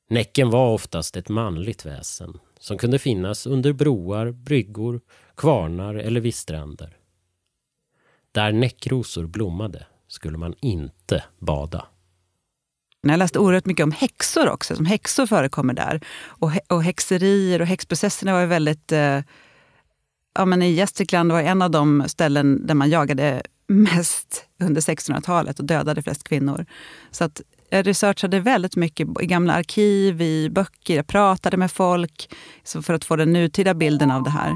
Näcken 0.09 0.49
var 0.49 0.73
oftast 0.73 1.17
ett 1.17 1.29
manligt 1.29 1.85
väsen 1.85 2.39
som 2.59 2.77
kunde 2.77 2.99
finnas 2.99 3.47
under 3.47 3.73
broar, 3.73 4.31
bryggor, 4.31 5.01
kvarnar 5.35 5.95
eller 5.95 6.21
vid 6.21 6.35
stränder. 6.35 6.98
Där 8.39 8.51
näckrosor 8.51 9.25
blommade 9.25 9.85
skulle 10.07 10.37
man 10.37 10.53
inte 10.61 11.23
bada. 11.39 11.85
Jag 13.01 13.17
läste 13.17 13.39
oerhört 13.39 13.65
mycket 13.65 13.83
om 13.83 13.91
häxor 13.91 14.49
också, 14.49 14.75
som 14.75 14.85
häxor 14.85 15.25
förekommer 15.25 15.73
där. 15.73 16.01
Och, 16.25 16.51
och 16.67 16.83
häxerier 16.83 17.61
och 17.61 17.67
häxprocesserna 17.67 18.33
var 18.33 18.45
väldigt... 18.45 18.91
Eh, 18.91 19.21
ja, 20.35 20.45
men 20.45 20.61
I 20.61 20.71
Gästrikland 20.71 21.31
var 21.31 21.41
en 21.41 21.61
av 21.61 21.71
de 21.71 22.03
ställen 22.07 22.67
där 22.67 22.75
man 22.75 22.89
jagade 22.89 23.41
mest 23.67 24.45
under 24.61 24.81
1600-talet 24.81 25.59
och 25.59 25.65
dödade 25.65 26.03
flest 26.03 26.23
kvinnor. 26.23 26.65
Så 27.11 27.23
att 27.23 27.41
jag 27.69 27.87
researchade 27.87 28.39
väldigt 28.39 28.75
mycket 28.75 29.07
i 29.21 29.25
gamla 29.25 29.53
arkiv, 29.53 30.21
i 30.21 30.49
böcker, 30.49 30.95
jag 30.95 31.07
pratade 31.07 31.57
med 31.57 31.71
folk 31.71 32.35
för 32.81 32.93
att 32.93 33.05
få 33.05 33.15
den 33.15 33.33
nutida 33.33 33.73
bilden 33.73 34.11
av 34.11 34.23
det 34.23 34.29
här. 34.29 34.55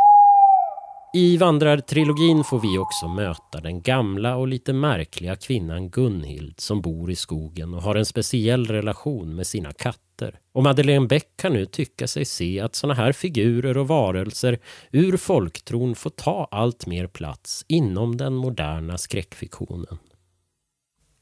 I 1.13 1.37
vandrartrilogin 1.37 2.43
får 2.43 2.59
vi 2.59 2.77
också 2.77 3.07
möta 3.07 3.61
den 3.61 3.81
gamla 3.81 4.35
och 4.35 4.47
lite 4.47 4.73
märkliga 4.73 5.35
kvinnan 5.35 5.89
Gunhild 5.89 6.59
som 6.59 6.81
bor 6.81 7.11
i 7.11 7.15
skogen 7.15 7.73
och 7.73 7.81
har 7.81 7.95
en 7.95 8.05
speciell 8.05 8.65
relation 8.65 9.35
med 9.35 9.47
sina 9.47 9.73
katter. 9.73 10.39
Och 10.51 10.63
Madeleine 10.63 11.07
Beck 11.07 11.27
kan 11.37 11.53
nu 11.53 11.65
tycka 11.65 12.07
sig 12.07 12.25
se 12.25 12.59
att 12.59 12.75
sådana 12.75 12.93
här 12.93 13.11
figurer 13.11 13.77
och 13.77 13.87
varelser 13.87 14.59
ur 14.91 15.17
folktron 15.17 15.95
får 15.95 16.09
ta 16.09 16.47
allt 16.51 16.85
mer 16.85 17.07
plats 17.07 17.65
inom 17.67 18.17
den 18.17 18.33
moderna 18.33 18.97
skräckfiktionen. 18.97 19.97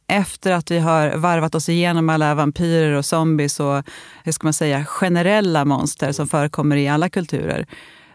Efter 0.08 0.52
att 0.52 0.71
vi 0.71 0.80
har 0.80 1.17
varvat 1.17 1.56
oss 1.56 1.69
igenom 1.69 2.10
alla 2.10 2.36
vampyrer 2.36 2.91
och 2.93 3.06
zombies 3.06 3.60
och 3.60 3.84
hur 4.23 4.32
ska 4.32 4.47
man 4.47 4.54
säga, 4.54 4.86
generella 4.86 5.65
monster 5.65 6.12
som 6.12 6.28
förekommer 6.28 6.75
i 6.75 6.88
alla 6.88 7.10
kulturer 7.10 7.65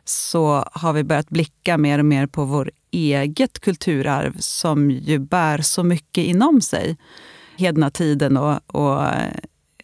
så 0.05 0.65
har 0.73 0.93
vi 0.93 1.05
börjat 1.05 1.31
blicka 1.31 1.79
mer 1.79 1.99
och 1.99 2.05
mer 2.05 2.27
på 2.27 2.45
vår 2.45 2.71
eget 2.91 3.61
kulturarv 3.61 4.37
som 4.39 4.91
ju 4.91 5.19
bär 5.19 5.59
så 5.59 5.83
mycket 5.83 6.25
inom 6.25 6.61
sig. 6.61 6.97
Hedna 7.57 7.91
tiden 7.91 8.37
och, 8.37 8.61
och 8.67 9.03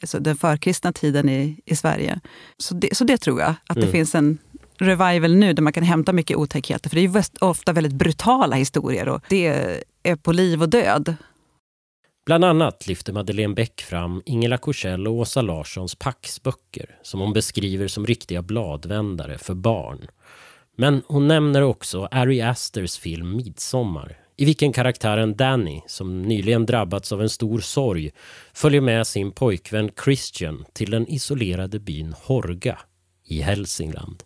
alltså 0.02 0.18
den 0.20 0.36
förkristna 0.36 0.92
tiden 0.92 1.28
i, 1.28 1.60
i 1.64 1.76
Sverige. 1.76 2.20
Så 2.58 2.74
det, 2.74 2.96
så 2.96 3.04
det 3.04 3.18
tror 3.18 3.40
jag, 3.40 3.54
att 3.66 3.74
det 3.74 3.80
Mm. 3.80 3.92
finns 3.92 4.14
en 4.14 4.38
revival 4.78 5.36
nu 5.36 5.52
där 5.52 5.62
man 5.62 5.72
kan 5.72 5.82
hämta 5.82 6.12
mycket 6.12 6.36
otäckheter. 6.36 6.90
För 6.90 6.96
det 6.96 7.00
är 7.00 7.08
ju 7.08 7.22
ofta 7.40 7.72
väldigt 7.72 7.92
brutala 7.92 8.56
historier 8.56 9.08
och 9.08 9.20
det 9.28 9.46
är 10.02 10.16
på 10.16 10.32
liv 10.32 10.62
och 10.62 10.68
död. 10.68 11.14
Bland 12.30 12.44
annat 12.44 12.86
lyfter 12.86 13.12
Madeleine 13.12 13.54
Beck 13.54 13.80
fram 13.80 14.22
Ingela 14.26 14.58
Korsell 14.58 15.06
och 15.06 15.14
Åsa 15.14 15.42
Larssons 15.42 15.94
Paxböcker 15.94 16.98
som 17.02 17.20
hon 17.20 17.32
beskriver 17.32 17.88
som 17.88 18.06
riktiga 18.06 18.42
bladvändare 18.42 19.38
för 19.38 19.54
barn. 19.54 20.06
Men 20.76 21.02
hon 21.06 21.28
nämner 21.28 21.62
också 21.62 22.08
Ari 22.10 22.42
Asters 22.42 22.98
film 22.98 23.36
Midsommar 23.36 24.18
i 24.36 24.44
vilken 24.44 24.72
karaktären 24.72 25.36
Danny, 25.36 25.80
som 25.86 26.22
nyligen 26.22 26.66
drabbats 26.66 27.12
av 27.12 27.22
en 27.22 27.28
stor 27.28 27.60
sorg, 27.60 28.10
följer 28.52 28.80
med 28.80 29.06
sin 29.06 29.32
pojkvän 29.32 29.90
Christian 30.04 30.64
till 30.72 30.90
den 30.90 31.08
isolerade 31.08 31.78
byn 31.78 32.14
Horga 32.22 32.78
i 33.24 33.40
Hälsingland. 33.40 34.22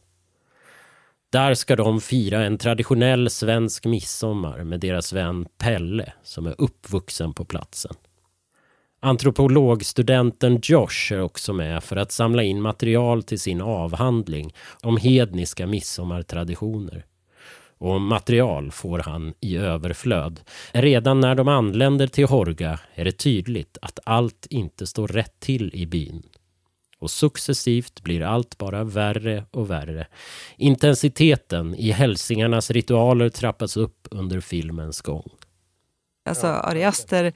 Där 1.35 1.55
ska 1.55 1.77
de 1.77 2.01
fira 2.01 2.45
en 2.45 2.59
traditionell 2.59 3.31
svensk 3.31 3.85
midsommar 3.85 4.65
med 4.65 4.81
deras 4.81 5.13
vän 5.13 5.47
Pelle 5.59 6.13
som 6.23 6.47
är 6.47 6.55
uppvuxen 6.59 7.35
på 7.35 7.45
platsen. 7.45 7.95
Antropologstudenten 9.01 10.61
Josh 10.63 11.13
är 11.13 11.21
också 11.21 11.53
med 11.53 11.85
för 11.85 11.97
att 11.97 12.13
samla 12.13 12.43
in 12.43 12.63
material 12.63 13.23
till 13.23 13.41
sin 13.41 13.61
avhandling 13.61 14.55
om 14.83 14.97
hedniska 14.97 15.67
midsommartraditioner. 15.67 17.05
Och 17.79 18.01
material 18.01 18.71
får 18.71 18.99
han 18.99 19.35
i 19.41 19.57
överflöd. 19.57 20.41
Redan 20.73 21.21
när 21.21 21.35
de 21.35 21.49
anländer 21.49 22.07
till 22.07 22.27
Horga 22.27 22.81
är 22.95 23.05
det 23.05 23.19
tydligt 23.19 23.79
att 23.83 23.99
allt 24.05 24.47
inte 24.51 24.87
står 24.87 25.09
rätt 25.09 25.41
till 25.41 25.71
i 25.75 25.87
byn. 25.87 26.23
Och 27.05 27.11
successivt 27.11 28.01
blir 28.03 28.23
allt 28.23 28.59
bara 28.59 28.85
värre 28.85 29.45
och 29.51 29.71
värre. 29.71 30.07
Intensiteten 30.57 31.75
i 31.75 31.91
hälsingarnas 31.91 32.71
ritualer 32.71 33.29
trappas 33.29 33.77
upp 33.77 34.09
under 34.11 34.41
filmens 34.41 35.01
gång. 35.01 35.31
Alltså, 36.29 36.47
Ari 36.47 36.85
Aster 36.85 37.33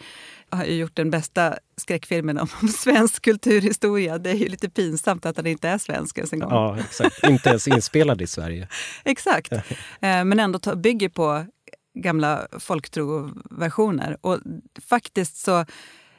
har 0.50 0.64
ju 0.64 0.74
gjort 0.74 0.96
den 0.96 1.10
bästa 1.10 1.58
skräckfilmen 1.76 2.38
om 2.38 2.68
svensk 2.78 3.22
kulturhistoria. 3.22 4.18
Det 4.18 4.30
är 4.30 4.34
ju 4.34 4.48
lite 4.48 4.70
pinsamt 4.70 5.26
att 5.26 5.36
han 5.36 5.46
inte 5.46 5.68
är 5.68 5.78
svensk 5.78 6.18
ens 6.18 6.32
en 6.32 6.38
gång. 6.38 6.50
Ja, 6.50 6.78
exakt. 6.78 7.24
Inte 7.28 7.48
ens 7.48 7.68
inspelad 7.68 8.22
i 8.22 8.26
Sverige. 8.26 8.68
Exakt. 9.04 9.52
Eh, 9.52 9.60
Men 10.00 10.40
ändå 10.40 10.58
ta- 10.58 10.76
bygger 10.76 11.08
på 11.08 11.46
gamla 11.94 12.48
folktroversioner. 12.58 14.16
Och 14.20 14.38
faktiskt 14.88 15.36
så... 15.36 15.64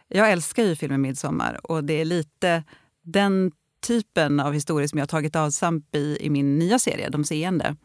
Jag 0.07 0.31
älskar 0.31 0.63
ju 0.63 0.75
filmen 0.75 1.01
Midsommar 1.01 1.59
och 1.63 1.83
det 1.83 1.93
är 2.01 2.05
lite 2.05 2.63
den 3.03 3.51
typen 3.81 4.39
av 4.39 4.53
historia 4.53 4.88
som 4.88 4.99
jag 4.99 5.03
har 5.03 5.07
tagit 5.07 5.35
avstamp 5.35 5.95
i 5.95 6.17
i 6.19 6.29
min 6.29 6.59
nya 6.59 6.79
serie, 6.79 7.09
De 7.09 7.23
seende. 7.23 7.75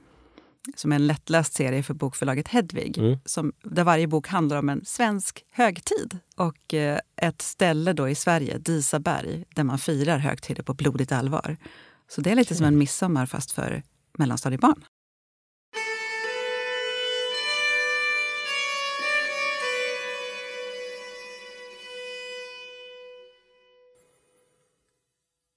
Som 0.76 0.92
är 0.92 0.96
en 0.96 1.06
lättläst 1.06 1.54
serie 1.54 1.82
för 1.82 1.94
bokförlaget 1.94 2.48
Hedvig. 2.48 2.98
Mm. 2.98 3.18
Som, 3.24 3.52
där 3.62 3.84
varje 3.84 4.06
bok 4.06 4.28
handlar 4.28 4.56
om 4.56 4.68
en 4.68 4.84
svensk 4.84 5.44
högtid. 5.50 6.18
Och 6.36 6.74
eh, 6.74 6.98
ett 7.16 7.42
ställe 7.42 7.92
då 7.92 8.08
i 8.08 8.14
Sverige, 8.14 8.58
Disaberg, 8.58 9.44
där 9.54 9.64
man 9.64 9.78
firar 9.78 10.18
högtider 10.18 10.62
på 10.62 10.74
blodigt 10.74 11.12
allvar. 11.12 11.56
Så 12.08 12.20
det 12.20 12.30
är 12.30 12.34
lite 12.34 12.54
som 12.54 12.66
en 12.66 12.78
midsommar 12.78 13.26
fast 13.26 13.52
för 13.52 13.82
mellanstadiebarn. 14.18 14.84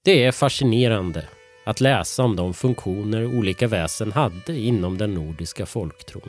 Det 0.08 0.24
är 0.24 0.32
fascinerande 0.32 1.28
att 1.64 1.80
läsa 1.80 2.24
om 2.24 2.36
de 2.36 2.54
funktioner 2.54 3.26
olika 3.26 3.68
väsen 3.68 4.12
hade 4.12 4.58
inom 4.58 4.98
den 4.98 5.14
nordiska 5.14 5.66
folktron. 5.66 6.28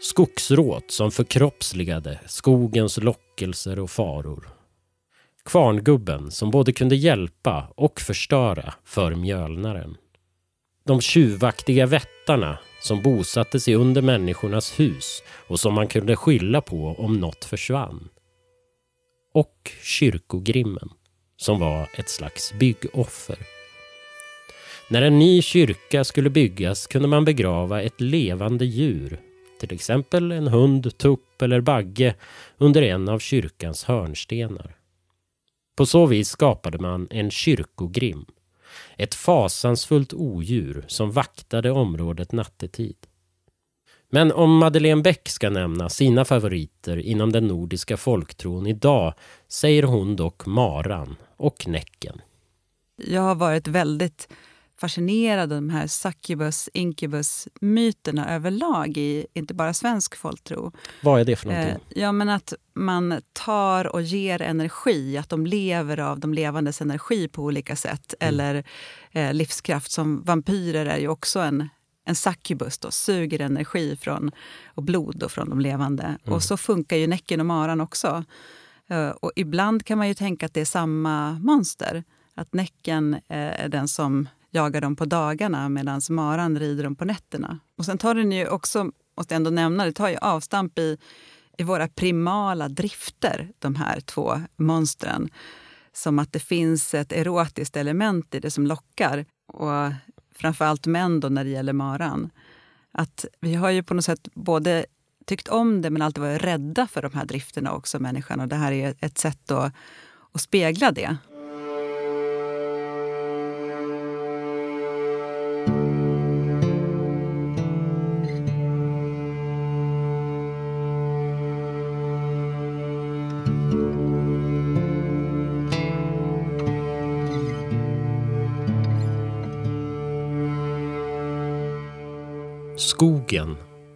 Skogsråt 0.00 0.90
som 0.90 1.10
förkroppsligade 1.10 2.20
skogens 2.26 2.98
lockelser 2.98 3.78
och 3.78 3.90
faror. 3.90 4.48
Kvarngubben 5.44 6.30
som 6.30 6.50
både 6.50 6.72
kunde 6.72 6.96
hjälpa 6.96 7.68
och 7.74 8.00
förstöra 8.00 8.74
för 8.84 9.14
mjölnaren. 9.14 9.96
De 10.86 11.00
tjuvaktiga 11.00 11.86
vättarna 11.86 12.58
som 12.82 13.02
bosatte 13.02 13.60
sig 13.60 13.74
under 13.74 14.02
människornas 14.02 14.80
hus 14.80 15.22
och 15.48 15.60
som 15.60 15.74
man 15.74 15.88
kunde 15.88 16.16
skylla 16.16 16.60
på 16.60 16.94
om 16.98 17.20
något 17.20 17.44
försvann. 17.44 18.08
Och 19.34 19.70
kyrkogrimmen 19.82 20.90
som 21.42 21.60
var 21.60 21.88
ett 21.94 22.08
slags 22.08 22.52
byggoffer. 22.52 23.38
När 24.88 25.02
en 25.02 25.18
ny 25.18 25.42
kyrka 25.42 26.04
skulle 26.04 26.30
byggas 26.30 26.86
kunde 26.86 27.08
man 27.08 27.24
begrava 27.24 27.82
ett 27.82 28.00
levande 28.00 28.64
djur, 28.64 29.20
till 29.60 29.72
exempel 29.72 30.32
en 30.32 30.48
hund, 30.48 30.98
tupp 30.98 31.42
eller 31.42 31.60
bagge, 31.60 32.14
under 32.58 32.82
en 32.82 33.08
av 33.08 33.18
kyrkans 33.18 33.84
hörnstenar. 33.84 34.76
På 35.76 35.86
så 35.86 36.06
vis 36.06 36.28
skapade 36.28 36.78
man 36.78 37.08
en 37.10 37.30
kyrkogrim, 37.30 38.26
ett 38.96 39.14
fasansfullt 39.14 40.14
odjur 40.14 40.84
som 40.88 41.10
vaktade 41.10 41.70
området 41.70 42.32
nattetid. 42.32 42.96
Men 44.14 44.32
om 44.32 44.58
Madeleine 44.58 45.02
Bäck 45.02 45.28
ska 45.28 45.50
nämna 45.50 45.88
sina 45.88 46.24
favoriter 46.24 46.96
inom 46.96 47.32
den 47.32 47.46
nordiska 47.46 47.96
folktron 47.96 48.66
idag 48.66 49.14
säger 49.48 49.82
hon 49.82 50.16
dock 50.16 50.46
maran 50.46 51.16
och 51.36 51.68
Näcken. 51.68 52.20
Jag 52.96 53.22
har 53.22 53.34
varit 53.34 53.68
väldigt 53.68 54.28
fascinerad 54.80 55.52
av 55.52 55.56
de 55.62 55.70
här 55.70 55.86
succubus, 55.86 56.68
incubus 56.72 57.48
myterna 57.60 58.34
överlag 58.34 58.96
i 58.96 59.26
inte 59.34 59.54
bara 59.54 59.74
svensk 59.74 60.16
folktro. 60.16 60.72
Vad 61.02 61.20
är 61.20 61.24
det 61.24 61.36
för 61.36 61.46
någonting? 61.48 61.72
Eh, 61.72 62.02
ja, 62.02 62.12
men 62.12 62.28
att 62.28 62.54
man 62.74 63.20
tar 63.32 63.84
och 63.84 64.02
ger 64.02 64.42
energi, 64.42 65.18
att 65.18 65.28
de 65.28 65.46
lever 65.46 66.00
av 66.00 66.20
de 66.20 66.34
levandes 66.34 66.80
energi 66.80 67.28
på 67.28 67.42
olika 67.42 67.76
sätt. 67.76 68.14
Mm. 68.20 68.34
Eller 68.34 68.64
eh, 69.12 69.34
livskraft. 69.34 69.90
Som 69.90 70.22
vampyrer 70.22 70.86
är 70.86 70.98
ju 70.98 71.08
också 71.08 71.40
en, 71.40 71.68
en 72.04 72.14
succubus, 72.14 72.78
då, 72.78 72.90
suger 72.90 73.40
energi 73.40 73.96
från, 73.96 74.30
och 74.66 74.82
blod 74.82 75.16
då, 75.18 75.28
från 75.28 75.48
de 75.48 75.60
levande. 75.60 76.02
Mm. 76.02 76.18
Och 76.34 76.42
så 76.42 76.56
funkar 76.56 76.96
ju 76.96 77.06
Näcken 77.06 77.40
och 77.40 77.46
Maran 77.46 77.80
också. 77.80 78.24
Uh, 78.92 79.08
och 79.08 79.32
ibland 79.36 79.84
kan 79.84 79.98
man 79.98 80.08
ju 80.08 80.14
tänka 80.14 80.46
att 80.46 80.54
det 80.54 80.60
är 80.60 80.64
samma 80.64 81.32
monster. 81.32 82.04
Att 82.34 82.54
Näcken 82.54 83.14
uh, 83.14 83.20
är 83.28 83.68
den 83.68 83.88
som 83.88 84.28
jagar 84.50 84.80
dem 84.80 84.96
på 84.96 85.04
dagarna 85.04 85.68
medan 85.68 86.00
maran 86.10 86.58
rider 86.58 86.84
dem 86.84 86.96
på 86.96 87.04
nätterna. 87.04 87.58
Och 87.78 87.84
sen 87.84 87.98
tar 87.98 88.14
den 88.14 88.32
ju 88.32 88.48
också, 88.48 88.90
måste 89.16 89.34
jag 89.34 89.36
ändå 89.36 89.50
nämna, 89.50 89.84
det 89.84 89.92
tar 89.92 90.08
ju 90.08 90.16
avstamp 90.16 90.78
i, 90.78 90.98
i 91.58 91.62
våra 91.62 91.88
primala 91.88 92.68
drifter, 92.68 93.52
de 93.58 93.74
här 93.74 94.00
två 94.00 94.40
monstren. 94.56 95.28
Som 95.94 96.18
att 96.18 96.32
det 96.32 96.40
finns 96.40 96.94
ett 96.94 97.12
erotiskt 97.12 97.76
element 97.76 98.34
i 98.34 98.40
det 98.40 98.50
som 98.50 98.66
lockar. 98.66 99.24
Och 99.52 99.92
framförallt 100.42 100.86
män 100.86 101.20
då 101.20 101.28
när 101.28 101.44
det 101.44 101.50
gäller 101.50 101.72
maran. 101.72 102.30
Att 102.92 103.24
vi 103.40 103.54
har 103.54 103.70
ju 103.70 103.82
på 103.82 103.94
något 103.94 104.04
sätt 104.04 104.28
både 104.34 104.86
tyckt 105.26 105.48
om 105.48 105.82
det 105.82 105.90
men 105.90 106.02
alltid 106.02 106.22
varit 106.22 106.42
rädda 106.42 106.86
för 106.86 107.02
de 107.02 107.12
här 107.14 107.24
drifterna 107.24 107.72
också, 107.72 107.98
människan. 107.98 108.40
Och 108.40 108.48
det 108.48 108.56
här 108.56 108.72
är 108.72 108.94
ett 109.00 109.18
sätt 109.18 109.38
då 109.46 109.70
att 110.32 110.40
spegla 110.40 110.92
det. 110.92 111.16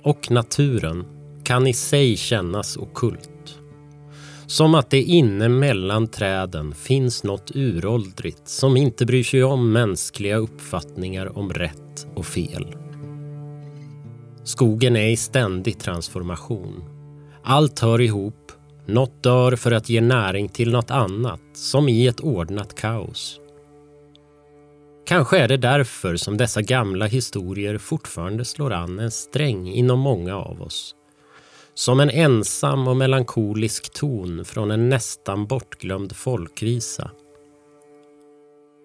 Och 0.07 0.31
naturen 0.31 1.05
kan 1.45 1.67
i 1.67 1.73
sig 1.73 2.17
kännas 2.17 2.77
okult. 2.77 3.59
Som 4.47 4.75
att 4.75 4.91
det 4.91 5.03
inne 5.03 5.49
mellan 5.49 6.09
träden 6.09 6.75
finns 6.75 7.25
något 7.25 7.51
uråldrigt 7.55 8.49
som 8.49 8.77
inte 8.77 9.07
bryr 9.07 9.23
sig 9.23 9.45
om 9.45 9.73
mänskliga 9.73 10.37
uppfattningar 10.37 11.39
om 11.39 11.53
rätt 11.53 12.07
och 12.15 12.27
fel. 12.27 12.77
Skogen 14.45 14.97
är 14.97 15.09
i 15.09 15.17
ständig 15.17 15.79
transformation. 15.79 16.85
Allt 17.43 17.81
hör 17.81 18.01
ihop, 18.01 18.53
något 18.87 19.23
dör 19.23 19.57
för 19.57 19.73
att 19.73 19.89
ge 19.89 20.01
näring 20.01 20.49
till 20.49 20.73
något 20.73 20.91
annat, 20.91 21.43
som 21.55 21.89
i 21.89 22.07
ett 22.07 22.21
ordnat 22.21 22.75
kaos. 22.75 23.41
Kanske 25.07 25.39
är 25.39 25.49
det 25.49 25.57
därför 25.57 26.17
som 26.17 26.37
dessa 26.37 26.63
gamla 26.63 27.07
historier 27.07 27.79
fortfarande 27.79 28.45
slår 28.45 28.73
an 28.73 28.99
en 28.99 29.11
sträng 29.11 29.69
inom 29.69 30.01
många 30.01 30.37
av 30.37 30.63
oss. 30.63 30.95
Som 31.75 32.01
en 32.01 32.11
ensam 32.11 32.89
och 32.89 32.97
melankolisk 32.97 33.93
ton 33.93 34.45
från 34.45 34.71
en 34.71 34.89
nästan 34.89 35.47
bortglömd 35.47 36.17
folkvisa. 36.17 37.11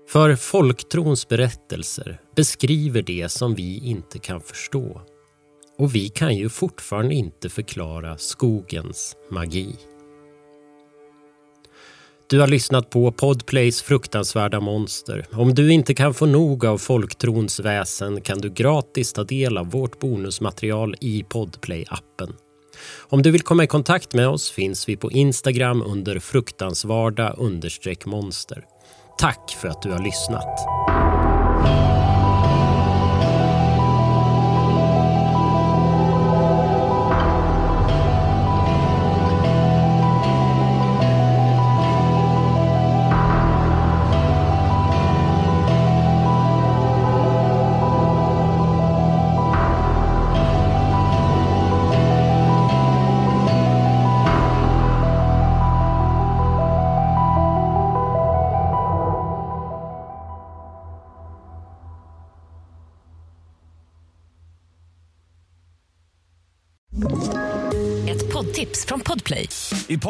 För 0.10 0.36
folktrons 0.36 1.28
berättelser 1.28 2.22
beskriver 2.36 3.02
det 3.02 3.30
som 3.30 3.56
vi 3.56 3.78
inte 3.78 4.20
kan 4.20 4.42
förstå. 4.42 5.02
Och 5.78 5.96
vi 5.96 6.10
kan 6.10 6.36
ju 6.36 6.50
fortfarande 6.50 7.16
inte 7.16 7.50
förklara 7.50 8.18
skogens 8.18 9.16
magi. 9.32 9.76
Du 12.32 12.40
har 12.40 12.48
lyssnat 12.48 12.90
på 12.90 13.12
Podplays 13.12 13.82
fruktansvärda 13.82 14.60
monster. 14.60 15.26
Om 15.32 15.56
du 15.56 15.72
inte 15.72 15.94
kan 15.94 16.14
få 16.14 16.26
nog 16.26 16.66
av 16.66 16.78
folktrons 16.78 17.60
väsen 17.60 18.22
kan 18.22 18.38
du 18.38 18.50
gratis 18.50 19.14
ta 19.14 19.24
del 19.24 19.58
av 19.58 19.72
vårt 19.72 20.00
bonusmaterial 20.00 20.96
i 21.02 21.24
Podplay-appen. 21.24 22.34
Om 23.00 23.22
du 23.22 23.32
vill 23.32 23.42
komma 23.42 23.64
i 23.64 23.68
kontakt 23.68 24.14
med 24.14 24.28
oss 24.28 24.52
finns 24.52 24.90
vi 24.90 24.98
på 24.98 25.12
Instagram 25.12 25.82
under 25.82 26.20
fruktansvarda 26.20 27.36
monster. 28.06 28.66
Tack 29.18 29.58
för 29.62 29.68
att 29.68 29.82
du 29.82 29.92
har 29.92 30.04
lyssnat. 30.04 30.81